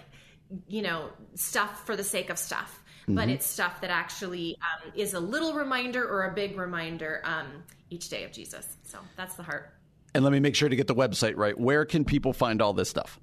you 0.68 0.82
know 0.82 1.10
stuff 1.36 1.86
for 1.86 1.96
the 1.96 2.04
sake 2.04 2.30
of 2.30 2.38
stuff 2.38 2.82
mm-hmm. 3.04 3.16
but 3.16 3.30
it's 3.30 3.46
stuff 3.46 3.82
that 3.82 3.90
actually 3.90 4.58
um, 4.62 4.92
is 4.96 5.14
a 5.14 5.20
little 5.20 5.54
reminder 5.54 6.08
or 6.08 6.26
a 6.26 6.34
big 6.34 6.58
reminder 6.58 7.22
um, 7.26 7.64
each 7.90 8.10
day 8.10 8.24
of 8.24 8.32
Jesus. 8.32 8.78
So 8.84 9.00
that's 9.18 9.36
the 9.36 9.44
heart. 9.44 9.74
And 10.14 10.24
let 10.24 10.34
me 10.34 10.40
make 10.40 10.56
sure 10.56 10.70
to 10.70 10.76
get 10.76 10.88
the 10.88 10.96
website 10.96 11.38
right. 11.38 11.58
Where 11.58 11.86
can 11.86 12.04
people 12.04 12.34
find 12.34 12.62
all 12.62 12.74
this 12.74 12.90
stuff? 12.90 13.20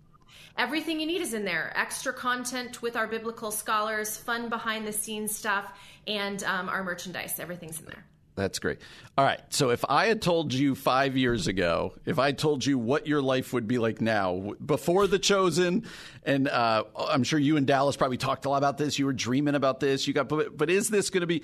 everything 0.58 1.00
you 1.00 1.08
need 1.08 1.22
is 1.22 1.34
in 1.34 1.46
there. 1.46 1.72
Extra 1.74 2.12
content 2.12 2.82
with 2.82 2.98
our 2.98 3.08
biblical 3.08 3.52
scholars, 3.52 4.18
fun 4.18 4.50
behind 4.50 4.86
the 4.86 4.92
scenes 4.92 5.34
stuff, 5.34 5.72
and 6.08 6.44
um, 6.44 6.68
our 6.68 6.84
merchandise. 6.84 7.40
Everything's 7.40 7.80
in 7.80 7.86
there. 7.86 8.04
That's 8.36 8.58
great. 8.60 8.80
All 9.17 9.24
right. 9.24 9.41
So 9.50 9.69
if 9.69 9.86
I 9.88 10.08
had 10.08 10.22
told 10.22 10.54
you 10.54 10.74
five 10.74 11.15
years 11.15 11.48
ago, 11.48 11.93
if 12.06 12.17
I 12.17 12.32
told 12.32 12.65
you 12.65 12.80
what 12.80 13.06
your 13.06 13.22
life 13.22 13.54
would 13.54 13.67
be 13.67 13.78
like 13.78 14.02
now, 14.02 14.54
before 14.65 15.06
The 15.06 15.19
Chosen, 15.19 15.86
and 16.24 16.48
uh, 16.48 16.86
I'm 16.98 17.24
sure 17.24 17.38
you 17.38 17.58
and 17.58 17.67
Dallas 17.67 17.96
probably 17.96 18.17
talked 18.17 18.46
a 18.46 18.50
lot 18.50 18.58
about 18.58 18.78
this. 18.78 18.98
You 18.98 19.06
were 19.06 19.13
dreaming 19.13 19.54
about 19.54 19.80
this. 19.80 20.08
You 20.08 20.13
got, 20.13 20.30
but, 20.30 20.58
but 20.58 20.72
is 20.72 20.89
this 20.89 21.12
going 21.12 21.22
to 21.22 21.28
be? 21.28 21.43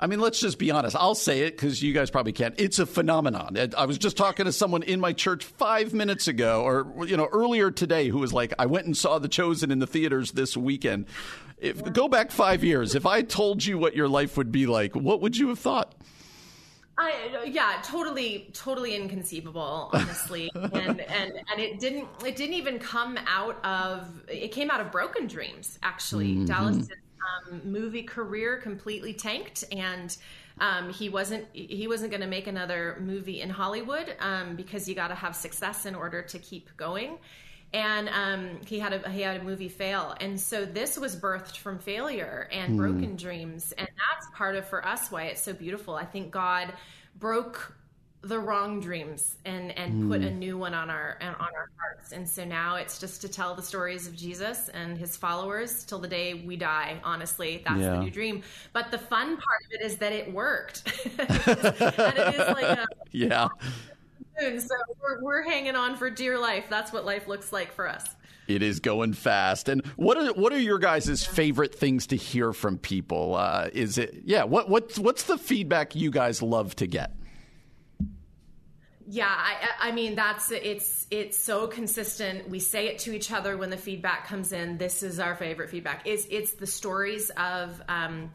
I 0.00 0.08
mean, 0.08 0.18
let's 0.18 0.40
just 0.40 0.58
be 0.58 0.72
honest. 0.72 0.96
I'll 0.96 1.14
say 1.14 1.42
it 1.42 1.52
because 1.52 1.80
you 1.80 1.92
guys 1.92 2.10
probably 2.10 2.32
can't. 2.32 2.54
It's 2.58 2.80
a 2.80 2.86
phenomenon. 2.86 3.56
I 3.78 3.86
was 3.86 3.96
just 3.96 4.16
talking 4.16 4.44
to 4.44 4.52
someone 4.52 4.82
in 4.82 4.98
my 4.98 5.12
church 5.12 5.44
five 5.44 5.94
minutes 5.94 6.26
ago, 6.26 6.64
or 6.64 7.06
you 7.06 7.16
know, 7.16 7.28
earlier 7.32 7.70
today, 7.70 8.08
who 8.08 8.18
was 8.18 8.32
like, 8.32 8.52
"I 8.58 8.66
went 8.66 8.86
and 8.86 8.96
saw 8.96 9.20
The 9.20 9.28
Chosen 9.28 9.70
in 9.70 9.78
the 9.78 9.86
theaters 9.86 10.32
this 10.32 10.56
weekend." 10.56 11.06
If 11.58 11.92
go 11.92 12.08
back 12.08 12.32
five 12.32 12.64
years, 12.64 12.96
if 12.96 13.06
I 13.06 13.22
told 13.22 13.64
you 13.64 13.78
what 13.78 13.94
your 13.94 14.08
life 14.08 14.36
would 14.36 14.50
be 14.50 14.66
like, 14.66 14.96
what 14.96 15.20
would 15.22 15.36
you 15.36 15.48
have 15.48 15.60
thought? 15.60 15.94
I 16.96 17.44
yeah, 17.46 17.80
totally, 17.82 18.50
totally 18.52 18.94
inconceivable, 18.94 19.90
honestly, 19.92 20.50
and 20.54 21.00
and 21.00 21.00
and 21.00 21.60
it 21.60 21.80
didn't 21.80 22.08
it 22.24 22.36
didn't 22.36 22.54
even 22.54 22.78
come 22.78 23.18
out 23.26 23.64
of 23.64 24.22
it 24.28 24.52
came 24.52 24.70
out 24.70 24.80
of 24.80 24.92
broken 24.92 25.26
dreams. 25.26 25.78
Actually, 25.82 26.34
mm-hmm. 26.34 26.44
Dallas's 26.44 26.90
um, 26.90 27.62
movie 27.64 28.02
career 28.02 28.58
completely 28.58 29.12
tanked, 29.12 29.64
and 29.72 30.16
um, 30.60 30.92
he 30.92 31.08
wasn't 31.08 31.46
he 31.52 31.88
wasn't 31.88 32.10
going 32.10 32.20
to 32.20 32.28
make 32.28 32.46
another 32.46 32.98
movie 33.00 33.40
in 33.40 33.50
Hollywood 33.50 34.14
um, 34.20 34.54
because 34.54 34.88
you 34.88 34.94
got 34.94 35.08
to 35.08 35.16
have 35.16 35.34
success 35.34 35.86
in 35.86 35.94
order 35.94 36.22
to 36.22 36.38
keep 36.38 36.74
going 36.76 37.18
and 37.74 38.08
um, 38.08 38.60
he 38.64 38.78
had 38.78 38.92
a 38.92 39.10
he 39.10 39.20
had 39.20 39.40
a 39.40 39.44
movie 39.44 39.68
fail, 39.68 40.14
and 40.20 40.40
so 40.40 40.64
this 40.64 40.96
was 40.96 41.16
birthed 41.16 41.56
from 41.56 41.80
failure 41.80 42.48
and 42.52 42.74
mm. 42.74 42.76
broken 42.76 43.16
dreams, 43.16 43.72
and 43.76 43.88
that's 43.88 44.28
part 44.32 44.54
of 44.54 44.64
for 44.66 44.86
us 44.86 45.10
why 45.10 45.24
it's 45.24 45.42
so 45.42 45.52
beautiful. 45.52 45.96
I 45.96 46.04
think 46.04 46.30
God 46.30 46.72
broke 47.18 47.74
the 48.22 48.38
wrong 48.38 48.80
dreams 48.80 49.36
and 49.44 49.76
and 49.76 50.04
mm. 50.04 50.08
put 50.08 50.22
a 50.22 50.30
new 50.30 50.56
one 50.56 50.72
on 50.72 50.88
our 50.88 51.18
on 51.20 51.34
our 51.34 51.68
hearts, 51.76 52.12
and 52.12 52.28
so 52.28 52.44
now 52.44 52.76
it's 52.76 53.00
just 53.00 53.22
to 53.22 53.28
tell 53.28 53.56
the 53.56 53.62
stories 53.62 54.06
of 54.06 54.14
Jesus 54.14 54.68
and 54.68 54.96
His 54.96 55.16
followers 55.16 55.82
till 55.82 55.98
the 55.98 56.08
day 56.08 56.44
we 56.46 56.56
die. 56.56 57.00
Honestly, 57.02 57.60
that's 57.66 57.80
yeah. 57.80 57.90
the 57.90 57.98
new 58.02 58.10
dream. 58.10 58.44
But 58.72 58.92
the 58.92 58.98
fun 58.98 59.36
part 59.36 59.62
of 59.66 59.80
it 59.80 59.84
is 59.84 59.96
that 59.96 60.12
it 60.12 60.32
worked, 60.32 60.84
and 61.18 62.18
it 62.18 62.34
is 62.36 62.54
like 62.54 62.78
a, 62.78 62.86
yeah 63.10 63.48
soon, 64.38 64.60
so 64.60 64.74
we're, 65.02 65.22
we're 65.22 65.42
hanging 65.42 65.76
on 65.76 65.96
for 65.96 66.10
dear 66.10 66.38
life. 66.38 66.66
That's 66.68 66.92
what 66.92 67.04
life 67.04 67.28
looks 67.28 67.52
like 67.52 67.72
for 67.72 67.88
us. 67.88 68.04
It 68.46 68.62
is 68.62 68.80
going 68.80 69.14
fast. 69.14 69.68
And 69.68 69.84
what 69.96 70.18
are 70.18 70.32
what 70.34 70.52
are 70.52 70.58
your 70.58 70.78
guys' 70.78 71.24
favorite 71.24 71.74
things 71.74 72.08
to 72.08 72.16
hear 72.16 72.52
from 72.52 72.76
people? 72.78 73.36
Uh, 73.36 73.70
is 73.72 73.96
it 73.96 74.22
yeah? 74.24 74.44
What 74.44 74.68
what's 74.68 74.98
what's 74.98 75.24
the 75.24 75.38
feedback 75.38 75.94
you 75.94 76.10
guys 76.10 76.42
love 76.42 76.76
to 76.76 76.86
get? 76.86 77.14
Yeah, 79.06 79.28
I, 79.28 79.88
I 79.88 79.92
mean 79.92 80.14
that's 80.14 80.50
it's 80.50 81.06
it's 81.10 81.38
so 81.38 81.66
consistent. 81.66 82.48
We 82.48 82.58
say 82.60 82.88
it 82.88 82.98
to 83.00 83.14
each 83.14 83.32
other 83.32 83.56
when 83.56 83.70
the 83.70 83.76
feedback 83.76 84.26
comes 84.26 84.52
in. 84.52 84.76
This 84.76 85.02
is 85.02 85.18
our 85.20 85.34
favorite 85.34 85.70
feedback. 85.70 86.02
It's 86.04 86.26
it's 86.30 86.52
the 86.52 86.66
stories 86.66 87.30
of. 87.30 87.80
Um, 87.88 88.30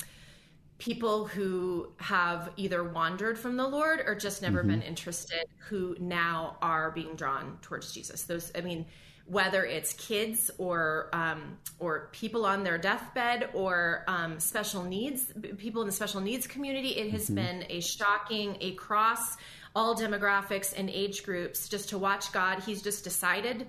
people 0.79 1.25
who 1.25 1.91
have 1.97 2.51
either 2.55 2.83
wandered 2.83 3.37
from 3.37 3.57
the 3.57 3.67
Lord 3.67 4.01
or 4.05 4.15
just 4.15 4.41
never 4.41 4.59
mm-hmm. 4.59 4.69
been 4.69 4.81
interested 4.81 5.45
who 5.67 5.95
now 5.99 6.57
are 6.61 6.91
being 6.91 7.15
drawn 7.15 7.59
towards 7.61 7.93
Jesus. 7.93 8.23
Those, 8.23 8.51
I 8.55 8.61
mean, 8.61 8.85
whether 9.25 9.63
it's 9.63 9.93
kids 9.93 10.49
or 10.57 11.09
um, 11.13 11.57
or 11.77 12.09
people 12.13 12.45
on 12.45 12.63
their 12.63 12.79
deathbed 12.79 13.49
or 13.53 14.03
um, 14.07 14.39
special 14.39 14.83
needs 14.83 15.31
people 15.57 15.81
in 15.81 15.87
the 15.87 15.93
special 15.93 16.21
needs 16.21 16.47
community, 16.47 16.89
it 16.89 17.11
has 17.11 17.25
mm-hmm. 17.25 17.35
been 17.35 17.65
a 17.69 17.81
shocking 17.81 18.57
across 18.63 19.37
all 19.75 19.95
demographics 19.95 20.73
and 20.75 20.89
age 20.89 21.23
groups 21.23 21.69
just 21.69 21.89
to 21.89 21.97
watch 21.97 22.31
God. 22.31 22.63
He's 22.63 22.81
just 22.81 23.03
decided 23.03 23.67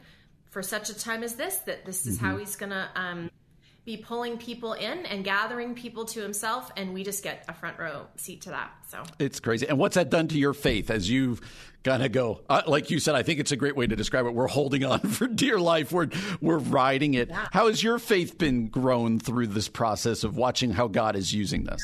for 0.49 0.63
such 0.63 0.89
a 0.89 0.99
time 0.99 1.23
as 1.23 1.35
this 1.35 1.57
that 1.59 1.85
this 1.85 2.07
is 2.07 2.17
mm-hmm. 2.17 2.27
how 2.27 2.37
He's 2.39 2.57
going 2.57 2.71
to 2.71 2.89
um, 2.95 3.31
be 3.91 3.97
pulling 3.97 4.39
people 4.39 4.75
in 4.75 5.05
and 5.07 5.25
gathering 5.25 5.75
people 5.75 6.05
to 6.05 6.21
himself 6.21 6.71
and 6.77 6.95
we 6.95 7.03
just 7.03 7.25
get 7.25 7.45
a 7.49 7.53
front 7.53 7.77
row 7.77 8.07
seat 8.15 8.43
to 8.43 8.51
that 8.51 8.71
so 8.87 9.03
it's 9.19 9.41
crazy 9.41 9.67
and 9.67 9.77
what's 9.79 9.97
that 9.97 10.11
done 10.11 10.29
to 10.29 10.39
your 10.39 10.55
faith 10.55 10.93
as 10.93 11.11
you've 11.11 11.41
kind 11.83 12.05
of 12.05 12.13
go 12.13 12.41
uh, 12.49 12.63
like 12.69 12.89
you 12.93 13.01
said 13.01 13.17
i 13.17 13.23
think 13.25 13.41
it's 13.41 13.51
a 13.51 13.57
great 13.57 13.75
way 13.75 13.89
to 13.89 13.97
describe 13.97 14.27
it 14.27 14.31
we're 14.33 14.47
holding 14.47 14.85
on 14.85 15.01
for 15.17 15.27
dear 15.27 15.59
life 15.59 15.91
we're 15.91 16.09
we're 16.41 16.59
riding 16.59 17.15
it 17.15 17.31
yeah. 17.31 17.49
how 17.51 17.67
has 17.67 17.83
your 17.83 17.99
faith 17.99 18.39
been 18.39 18.69
grown 18.69 19.19
through 19.19 19.49
this 19.49 19.67
process 19.67 20.23
of 20.23 20.37
watching 20.37 20.71
how 20.71 20.87
god 20.87 21.17
is 21.17 21.35
using 21.35 21.65
this. 21.65 21.83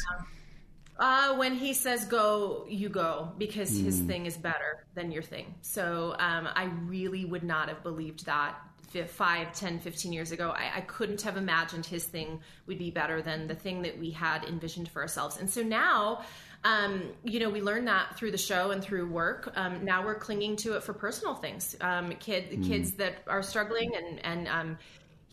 Uh, 0.98 1.34
when 1.34 1.54
he 1.54 1.74
says 1.74 2.06
go, 2.06 2.64
you 2.70 2.88
go 2.88 3.30
because 3.36 3.70
mm. 3.70 3.84
his 3.84 4.00
hmm. 4.00 4.06
thing 4.06 4.24
is 4.24 4.38
better 4.38 4.86
than 4.94 5.12
your 5.12 5.22
thing. 5.22 5.54
So 5.60 6.16
um, 6.18 6.48
I 6.54 6.70
really 6.86 7.26
would 7.26 7.42
not 7.42 7.68
have 7.68 7.82
believed 7.82 8.24
that 8.24 8.56
5, 8.90 9.52
10, 9.52 9.80
15 9.80 10.12
years 10.12 10.32
ago, 10.32 10.50
I, 10.50 10.78
I, 10.78 10.80
couldn't 10.82 11.22
have 11.22 11.36
imagined 11.36 11.84
his 11.86 12.04
thing 12.04 12.40
would 12.66 12.78
be 12.78 12.90
better 12.90 13.20
than 13.20 13.46
the 13.46 13.54
thing 13.54 13.82
that 13.82 13.98
we 13.98 14.10
had 14.10 14.44
envisioned 14.44 14.88
for 14.88 15.02
ourselves. 15.02 15.38
And 15.38 15.50
so 15.50 15.62
now, 15.62 16.22
um, 16.64 17.02
you 17.24 17.40
know, 17.40 17.50
we 17.50 17.60
learned 17.60 17.88
that 17.88 18.16
through 18.16 18.30
the 18.30 18.38
show 18.38 18.70
and 18.70 18.82
through 18.82 19.08
work. 19.08 19.52
Um, 19.56 19.84
now 19.84 20.04
we're 20.04 20.18
clinging 20.18 20.56
to 20.56 20.74
it 20.74 20.82
for 20.82 20.92
personal 20.92 21.34
things. 21.34 21.76
Um, 21.80 22.10
kid, 22.20 22.50
mm. 22.50 22.66
Kids 22.66 22.92
that 22.92 23.16
are 23.26 23.42
struggling 23.42 23.92
and, 23.94 24.24
and 24.24 24.48
um, 24.48 24.78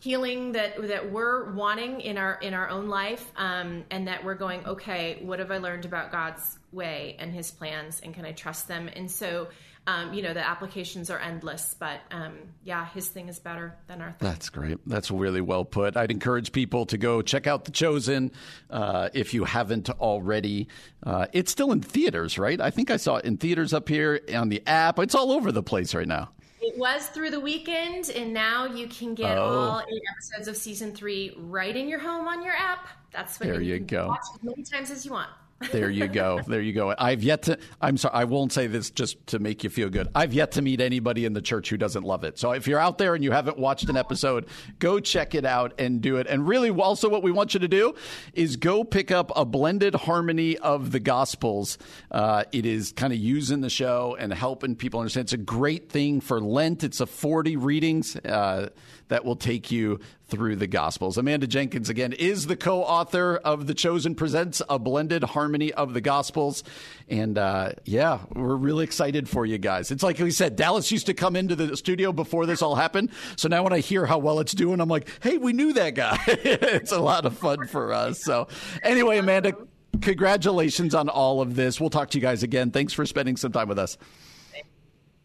healing 0.04 0.52
that 0.52 0.76
that 0.86 1.10
we're 1.10 1.50
wanting 1.52 2.02
in 2.02 2.18
our 2.18 2.34
in 2.42 2.52
our 2.52 2.68
own 2.68 2.88
life 2.88 3.32
um, 3.36 3.84
and 3.90 4.06
that 4.06 4.22
we're 4.22 4.34
going 4.34 4.62
okay 4.66 5.18
what 5.22 5.38
have 5.38 5.50
i 5.50 5.56
learned 5.56 5.86
about 5.86 6.12
god's 6.12 6.58
way 6.72 7.16
and 7.18 7.32
his 7.32 7.50
plans 7.50 8.02
and 8.04 8.12
can 8.12 8.26
i 8.26 8.32
trust 8.32 8.68
them 8.68 8.90
and 8.94 9.10
so 9.10 9.48
um, 9.86 10.14
you 10.14 10.22
know, 10.22 10.32
the 10.32 10.46
applications 10.46 11.10
are 11.10 11.18
endless, 11.18 11.74
but 11.78 12.00
um, 12.10 12.34
yeah, 12.62 12.86
his 12.86 13.08
thing 13.08 13.28
is 13.28 13.38
better 13.38 13.76
than 13.86 14.00
our 14.00 14.12
thing. 14.12 14.28
That's 14.30 14.48
great. 14.48 14.78
That's 14.86 15.10
really 15.10 15.42
well 15.42 15.64
put. 15.64 15.96
I'd 15.96 16.10
encourage 16.10 16.52
people 16.52 16.86
to 16.86 16.96
go 16.96 17.20
check 17.20 17.46
out 17.46 17.66
The 17.66 17.70
Chosen 17.70 18.32
uh, 18.70 19.10
if 19.12 19.34
you 19.34 19.44
haven't 19.44 19.90
already. 19.90 20.68
Uh, 21.02 21.26
it's 21.32 21.52
still 21.52 21.70
in 21.72 21.82
theaters, 21.82 22.38
right? 22.38 22.60
I 22.60 22.70
think 22.70 22.90
I 22.90 22.96
saw 22.96 23.16
it 23.16 23.26
in 23.26 23.36
theaters 23.36 23.74
up 23.74 23.88
here 23.88 24.20
on 24.34 24.48
the 24.48 24.62
app. 24.66 24.98
It's 24.98 25.14
all 25.14 25.30
over 25.32 25.52
the 25.52 25.62
place 25.62 25.94
right 25.94 26.08
now. 26.08 26.30
It 26.62 26.78
was 26.78 27.08
through 27.08 27.30
the 27.30 27.40
weekend, 27.40 28.08
and 28.08 28.32
now 28.32 28.64
you 28.64 28.88
can 28.88 29.14
get 29.14 29.36
oh. 29.36 29.42
all 29.42 29.80
eight 29.80 30.02
episodes 30.16 30.48
of 30.48 30.56
season 30.56 30.94
three 30.94 31.34
right 31.36 31.76
in 31.76 31.88
your 31.88 31.98
home 31.98 32.26
on 32.26 32.42
your 32.42 32.54
app. 32.54 32.88
That's 33.12 33.38
what 33.38 33.50
there 33.50 33.60
you, 33.60 33.74
you 33.74 33.80
go. 33.80 34.08
Watch 34.08 34.20
as 34.34 34.42
many 34.42 34.62
times 34.62 34.90
as 34.90 35.04
you 35.04 35.12
want. 35.12 35.28
There 35.72 35.90
you 35.90 36.08
go. 36.08 36.40
There 36.46 36.60
you 36.60 36.72
go. 36.72 36.94
I've 36.98 37.22
yet 37.22 37.42
to, 37.44 37.58
I'm 37.80 37.96
sorry, 37.96 38.14
I 38.14 38.24
won't 38.24 38.52
say 38.52 38.66
this 38.66 38.90
just 38.90 39.26
to 39.28 39.38
make 39.38 39.64
you 39.64 39.70
feel 39.70 39.88
good. 39.88 40.08
I've 40.14 40.34
yet 40.34 40.52
to 40.52 40.62
meet 40.62 40.80
anybody 40.80 41.24
in 41.24 41.32
the 41.32 41.40
church 41.40 41.70
who 41.70 41.76
doesn't 41.76 42.02
love 42.02 42.24
it. 42.24 42.38
So 42.38 42.52
if 42.52 42.66
you're 42.66 42.78
out 42.78 42.98
there 42.98 43.14
and 43.14 43.24
you 43.24 43.32
haven't 43.32 43.58
watched 43.58 43.88
an 43.88 43.96
episode, 43.96 44.46
go 44.78 45.00
check 45.00 45.34
it 45.34 45.44
out 45.44 45.72
and 45.78 46.00
do 46.00 46.16
it. 46.16 46.26
And 46.28 46.46
really, 46.46 46.70
also, 46.70 47.08
what 47.08 47.22
we 47.22 47.30
want 47.30 47.54
you 47.54 47.60
to 47.60 47.68
do 47.68 47.94
is 48.34 48.56
go 48.56 48.84
pick 48.84 49.10
up 49.10 49.32
a 49.36 49.44
blended 49.44 49.94
harmony 49.94 50.58
of 50.58 50.92
the 50.92 51.00
Gospels. 51.00 51.78
Uh, 52.10 52.44
it 52.52 52.66
is 52.66 52.92
kind 52.92 53.12
of 53.12 53.18
using 53.18 53.60
the 53.60 53.70
show 53.70 54.16
and 54.18 54.32
helping 54.32 54.74
people 54.74 55.00
understand. 55.00 55.26
It's 55.26 55.32
a 55.32 55.38
great 55.38 55.88
thing 55.88 56.20
for 56.20 56.40
Lent. 56.40 56.84
It's 56.84 57.00
a 57.00 57.06
40 57.06 57.56
readings. 57.56 58.16
Uh, 58.16 58.70
that 59.08 59.24
will 59.24 59.36
take 59.36 59.70
you 59.70 60.00
through 60.26 60.56
the 60.56 60.66
Gospels. 60.66 61.18
Amanda 61.18 61.46
Jenkins, 61.46 61.88
again, 61.88 62.12
is 62.12 62.46
the 62.46 62.56
co 62.56 62.82
author 62.82 63.36
of 63.44 63.66
The 63.66 63.74
Chosen 63.74 64.14
Presents 64.14 64.62
a 64.68 64.78
Blended 64.78 65.22
Harmony 65.22 65.72
of 65.72 65.94
the 65.94 66.00
Gospels. 66.00 66.64
And 67.08 67.36
uh, 67.36 67.72
yeah, 67.84 68.20
we're 68.34 68.56
really 68.56 68.84
excited 68.84 69.28
for 69.28 69.44
you 69.44 69.58
guys. 69.58 69.90
It's 69.90 70.02
like 70.02 70.18
we 70.18 70.30
said, 70.30 70.56
Dallas 70.56 70.90
used 70.90 71.06
to 71.06 71.14
come 71.14 71.36
into 71.36 71.54
the 71.54 71.76
studio 71.76 72.12
before 72.12 72.46
this 72.46 72.62
all 72.62 72.74
happened. 72.74 73.10
So 73.36 73.48
now 73.48 73.62
when 73.62 73.72
I 73.72 73.80
hear 73.80 74.06
how 74.06 74.18
well 74.18 74.40
it's 74.40 74.52
doing, 74.52 74.80
I'm 74.80 74.88
like, 74.88 75.08
hey, 75.22 75.36
we 75.36 75.52
knew 75.52 75.72
that 75.74 75.94
guy. 75.94 76.18
it's 76.26 76.92
a 76.92 77.00
lot 77.00 77.26
of 77.26 77.36
fun 77.36 77.66
for 77.66 77.92
us. 77.92 78.22
So 78.22 78.48
anyway, 78.82 79.18
Amanda, 79.18 79.54
congratulations 80.00 80.94
on 80.94 81.08
all 81.08 81.40
of 81.40 81.54
this. 81.54 81.80
We'll 81.80 81.90
talk 81.90 82.10
to 82.10 82.18
you 82.18 82.22
guys 82.22 82.42
again. 82.42 82.70
Thanks 82.70 82.92
for 82.92 83.04
spending 83.04 83.36
some 83.36 83.52
time 83.52 83.68
with 83.68 83.78
us. 83.78 83.98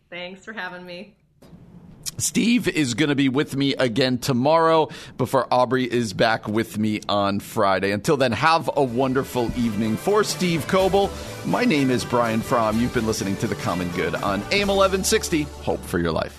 Thanks 0.09 0.43
for 0.43 0.53
having 0.53 0.85
me. 0.85 1.15
Steve 2.17 2.67
is 2.67 2.95
going 2.95 3.09
to 3.09 3.15
be 3.15 3.29
with 3.29 3.55
me 3.55 3.73
again 3.75 4.17
tomorrow 4.17 4.89
before 5.17 5.47
Aubrey 5.51 5.85
is 5.89 6.13
back 6.13 6.47
with 6.47 6.77
me 6.77 7.01
on 7.07 7.39
Friday. 7.39 7.91
Until 7.91 8.17
then, 8.17 8.33
have 8.33 8.69
a 8.75 8.83
wonderful 8.83 9.45
evening. 9.57 9.95
For 9.95 10.23
Steve 10.23 10.67
Coble, 10.67 11.09
my 11.45 11.63
name 11.63 11.89
is 11.89 12.03
Brian 12.03 12.41
Fromm. 12.41 12.79
You've 12.79 12.93
been 12.93 13.07
listening 13.07 13.37
to 13.37 13.47
The 13.47 13.55
Common 13.55 13.89
Good 13.91 14.15
on 14.15 14.41
AM 14.51 14.67
1160. 14.67 15.43
Hope 15.43 15.83
for 15.85 15.97
your 15.99 16.11
life. 16.11 16.38